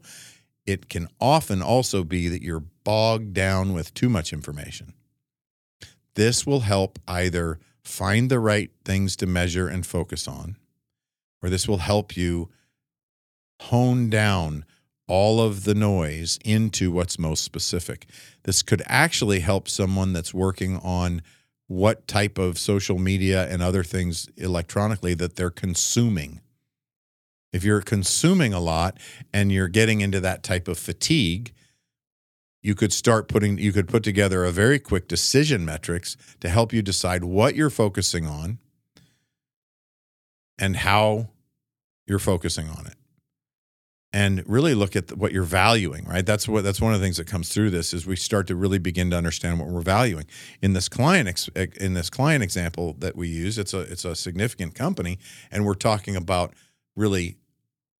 it 0.66 0.90
can 0.90 1.08
often 1.22 1.62
also 1.62 2.04
be 2.04 2.28
that 2.28 2.42
you're 2.42 2.64
bogged 2.84 3.32
down 3.32 3.72
with 3.72 3.94
too 3.94 4.10
much 4.10 4.34
information. 4.34 4.92
This 6.16 6.46
will 6.46 6.60
help 6.60 6.98
either 7.08 7.60
find 7.82 8.28
the 8.30 8.40
right 8.40 8.70
things 8.84 9.16
to 9.16 9.26
measure 9.26 9.68
and 9.68 9.86
focus 9.86 10.28
on, 10.28 10.58
or 11.42 11.50
this 11.50 11.66
will 11.68 11.78
help 11.78 12.16
you 12.16 12.48
hone 13.62 14.08
down 14.08 14.64
all 15.08 15.40
of 15.40 15.64
the 15.64 15.74
noise 15.74 16.38
into 16.44 16.90
what's 16.90 17.18
most 17.18 17.44
specific. 17.44 18.06
This 18.44 18.62
could 18.62 18.82
actually 18.86 19.40
help 19.40 19.68
someone 19.68 20.12
that's 20.12 20.32
working 20.32 20.76
on 20.78 21.22
what 21.66 22.06
type 22.06 22.38
of 22.38 22.58
social 22.58 22.98
media 22.98 23.48
and 23.48 23.62
other 23.62 23.82
things 23.82 24.28
electronically 24.36 25.14
that 25.14 25.36
they're 25.36 25.50
consuming. 25.50 26.40
If 27.52 27.64
you're 27.64 27.82
consuming 27.82 28.52
a 28.52 28.60
lot 28.60 28.98
and 29.32 29.52
you're 29.52 29.68
getting 29.68 30.00
into 30.00 30.20
that 30.20 30.42
type 30.42 30.68
of 30.68 30.78
fatigue, 30.78 31.52
you 32.62 32.74
could 32.74 32.92
start 32.92 33.28
putting 33.28 33.58
you 33.58 33.72
could 33.72 33.88
put 33.88 34.04
together 34.04 34.44
a 34.44 34.52
very 34.52 34.78
quick 34.78 35.08
decision 35.08 35.64
metrics 35.64 36.16
to 36.40 36.48
help 36.48 36.72
you 36.72 36.80
decide 36.80 37.24
what 37.24 37.56
you're 37.56 37.70
focusing 37.70 38.26
on 38.26 38.58
and 40.58 40.76
how 40.76 41.28
you're 42.06 42.18
focusing 42.18 42.68
on 42.68 42.86
it. 42.86 42.94
And 44.14 44.44
really 44.46 44.74
look 44.74 44.94
at 44.94 45.16
what 45.16 45.32
you're 45.32 45.42
valuing 45.42 46.04
right? 46.04 46.24
That's 46.24 46.46
what 46.46 46.64
that's 46.64 46.82
one 46.82 46.92
of 46.92 47.00
the 47.00 47.06
things 47.06 47.16
that 47.16 47.26
comes 47.26 47.48
through 47.48 47.70
this 47.70 47.94
is 47.94 48.06
we 48.06 48.16
start 48.16 48.46
to 48.48 48.54
really 48.54 48.78
begin 48.78 49.10
to 49.10 49.16
understand 49.16 49.58
what 49.58 49.68
we're 49.68 49.80
valuing. 49.80 50.26
In 50.60 50.74
this 50.74 50.88
client 50.88 51.48
in 51.80 51.94
this 51.94 52.10
client 52.10 52.42
example 52.42 52.94
that 52.98 53.16
we 53.16 53.28
use 53.28 53.56
it's 53.56 53.72
a 53.72 53.80
it's 53.80 54.04
a 54.04 54.14
significant 54.14 54.74
company 54.74 55.18
and 55.50 55.64
we're 55.64 55.74
talking 55.74 56.14
about 56.14 56.52
really 56.94 57.38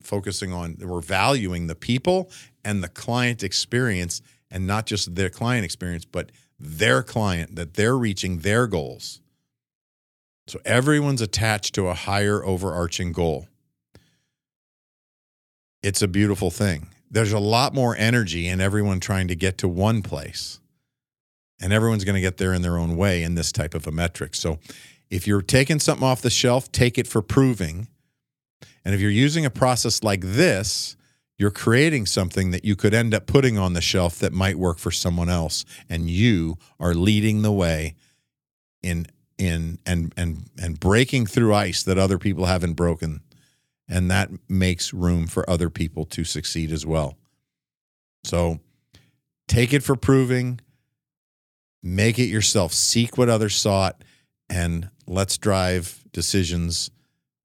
focusing 0.03 0.53
on 0.53 0.77
we're 0.81 1.01
valuing 1.01 1.67
the 1.67 1.75
people 1.75 2.31
and 2.65 2.83
the 2.83 2.89
client 2.89 3.43
experience 3.43 4.21
and 4.51 4.67
not 4.67 4.85
just 4.85 5.15
their 5.15 5.31
client 5.31 5.65
experience 5.65 6.05
but 6.05 6.31
their 6.59 7.03
client 7.03 7.57
that 7.57 7.75
they're 7.75 7.97
reaching 7.97 8.41
their 8.41 8.67
goals 8.67 9.21
so 10.47 10.59
everyone's 10.65 11.21
attached 11.21 11.75
to 11.75 11.89
a 11.89 11.95
higher 11.95 12.45
overarching 12.45 13.13
goal 13.13 13.47
it's 15.83 16.03
a 16.03 16.09
beautiful 16.09 16.51
thing. 16.51 16.89
There's 17.11 17.33
a 17.33 17.39
lot 17.39 17.75
more 17.75 17.97
energy 17.97 18.47
in 18.49 18.61
everyone 18.61 19.01
trying 19.01 19.29
to 19.29 19.35
get 19.35 19.59
to 19.59 19.69
one 19.69 20.03
place. 20.03 20.61
And 21.61 21.73
everyone's 21.73 22.05
going 22.05 22.15
to 22.15 22.21
get 22.21 22.39
there 22.39 22.55
in 22.55 22.63
their 22.63 22.79
own 22.79 22.97
way 22.97 23.23
in 23.23 23.35
this 23.35 23.53
type 23.53 23.75
of 23.75 23.87
a 23.87 23.93
metric. 23.93 24.35
So 24.35 24.59
if 25.11 25.27
you're 25.27 25.43
taking 25.43 25.79
something 25.79 26.07
off 26.07 26.23
the 26.23 26.31
shelf, 26.31 26.73
take 26.73 26.99
it 26.99 27.07
for 27.07 27.23
proving. 27.23 27.89
And 28.85 28.95
if 28.95 29.01
you're 29.01 29.11
using 29.11 29.45
a 29.45 29.51
process 29.51 30.03
like 30.03 30.23
this, 30.23 30.97
you're 31.39 31.51
creating 31.51 32.07
something 32.07 32.51
that 32.53 32.65
you 32.65 32.77
could 32.77 32.95
end 32.95 33.15
up 33.15 33.27
putting 33.27 33.59
on 33.59 33.75
the 33.75 33.81
shelf 33.81 34.19
that 34.21 34.33
might 34.33 34.59
work 34.59 34.79
for 34.79 34.91
someone 34.91 35.29
else. 35.29 35.65
And 35.89 36.09
you 36.09 36.57
are 36.81 36.95
leading 36.95 37.43
the 37.43 37.53
way 37.53 37.95
in 38.83 39.07
in 39.45 39.79
and 39.85 40.13
and 40.17 40.51
and 40.61 40.81
breaking 40.81 41.27
through 41.27 41.55
ice 41.55 41.83
that 41.83 41.99
other 41.99 42.19
people 42.19 42.47
haven't 42.47 42.75
broken 42.75 43.21
and 43.89 44.11
that 44.11 44.31
makes 44.49 44.95
room 44.95 45.27
for 45.27 45.49
other 45.49 45.69
people 45.69 46.05
to 46.07 46.25
succeed 46.25 46.73
as 46.73 46.87
well. 46.87 47.19
So 48.25 48.61
take 49.49 49.73
it 49.73 49.83
for 49.83 49.97
proving, 49.97 50.61
make 51.83 52.19
it 52.19 52.27
yourself, 52.27 52.73
seek 52.73 53.19
what 53.19 53.29
others 53.29 53.55
sought, 53.55 54.03
and 54.49 54.89
let's 55.07 55.37
drive 55.37 56.05
decisions 56.13 56.91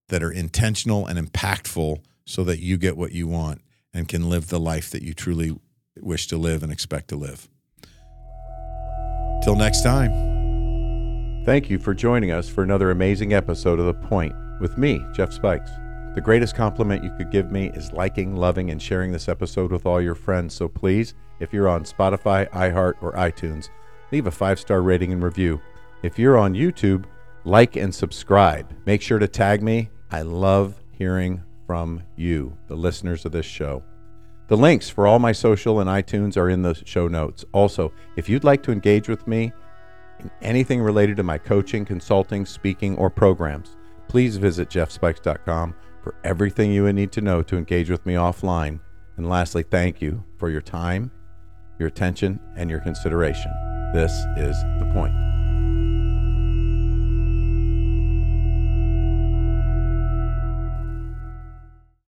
that 0.10 0.24
are 0.24 0.32
intentional 0.32 1.06
and 1.06 1.20
impactful 1.20 2.00
so 2.26 2.44
that 2.46 2.60
you 2.60 2.78
get 2.78 2.96
what 2.96 3.12
you 3.12 3.28
want 3.28 3.62
and 3.94 4.08
can 4.08 4.30
live 4.30 4.48
the 4.48 4.60
life 4.60 4.90
that 4.92 5.02
you 5.02 5.14
truly 5.14 5.58
wish 6.00 6.28
to 6.28 6.38
live 6.38 6.64
and 6.64 6.72
expect 6.72 7.10
to 7.10 7.16
live. 7.18 7.50
Till 9.44 9.56
next 9.56 9.82
time. 9.82 10.37
Thank 11.48 11.70
you 11.70 11.80
for 11.80 11.94
joining 11.94 12.32
us 12.32 12.50
for 12.50 12.62
another 12.62 12.92
amazing 12.92 13.34
episode 13.34 13.80
of 13.80 13.86
The 13.86 13.94
Point 13.94 14.36
with 14.60 14.78
me, 14.78 15.02
Jeff 15.14 15.32
Spikes. 15.32 15.72
The 16.14 16.20
greatest 16.22 16.56
compliment 16.56 17.06
you 17.06 17.12
could 17.18 17.32
give 17.32 17.54
me 17.54 17.70
is 17.70 17.94
liking, 17.94 18.36
loving, 18.36 18.70
and 18.70 18.82
sharing 18.82 19.14
this 19.14 19.30
episode 19.30 19.72
with 19.72 19.86
all 19.86 20.02
your 20.02 20.14
friends. 20.14 20.54
So 20.54 20.68
please, 20.68 21.14
if 21.40 21.54
you're 21.54 21.70
on 21.70 21.86
Spotify, 21.86 22.50
iHeart, 22.50 22.96
or 23.00 23.14
iTunes, 23.14 23.70
leave 24.12 24.28
a 24.28 24.32
five 24.32 24.60
star 24.60 24.82
rating 24.82 25.14
and 25.14 25.24
review. 25.24 25.62
If 26.04 26.20
you're 26.20 26.38
on 26.38 26.54
YouTube, 26.54 27.06
like 27.46 27.78
and 27.78 27.96
subscribe. 27.96 28.76
Make 28.86 29.02
sure 29.02 29.18
to 29.18 29.28
tag 29.30 29.64
me. 29.64 29.90
I 30.12 30.24
love 30.24 30.76
hearing 30.92 31.42
from 31.66 32.04
you, 32.18 32.58
the 32.68 32.76
listeners 32.76 33.24
of 33.24 33.32
this 33.32 33.46
show. 33.46 33.84
The 34.50 34.58
links 34.58 34.90
for 34.90 35.08
all 35.08 35.20
my 35.20 35.32
social 35.32 35.80
and 35.80 35.90
iTunes 35.90 36.36
are 36.36 36.50
in 36.50 36.62
the 36.62 36.74
show 36.74 37.08
notes. 37.08 37.46
Also, 37.54 37.94
if 38.18 38.28
you'd 38.28 38.44
like 38.44 38.64
to 38.64 38.74
engage 38.74 39.08
with 39.08 39.26
me 39.28 39.54
in 40.20 40.32
anything 40.42 40.82
related 40.82 41.18
to 41.18 41.24
my 41.24 41.38
coaching, 41.38 41.86
consulting, 41.86 42.46
speaking, 42.46 42.98
or 42.98 43.10
programs, 43.10 43.76
please 44.08 44.38
visit 44.38 44.70
jeffspikes.com 44.70 45.76
for 46.02 46.16
everything 46.24 46.72
you 46.72 46.84
would 46.84 46.96
need 46.96 47.12
to 47.12 47.22
know 47.22 47.44
to 47.44 47.58
engage 47.58 47.90
with 47.90 48.06
me 48.06 48.14
offline. 48.14 48.80
And 49.18 49.28
lastly, 49.28 49.64
thank 49.64 50.02
you 50.02 50.24
for 50.38 50.50
your 50.50 50.62
time, 50.62 51.12
your 51.80 51.88
attention, 51.88 52.40
and 52.56 52.70
your 52.70 52.80
consideration. 52.80 53.52
This 53.94 54.12
is 54.38 54.56
the 54.80 54.90
point. 54.94 55.37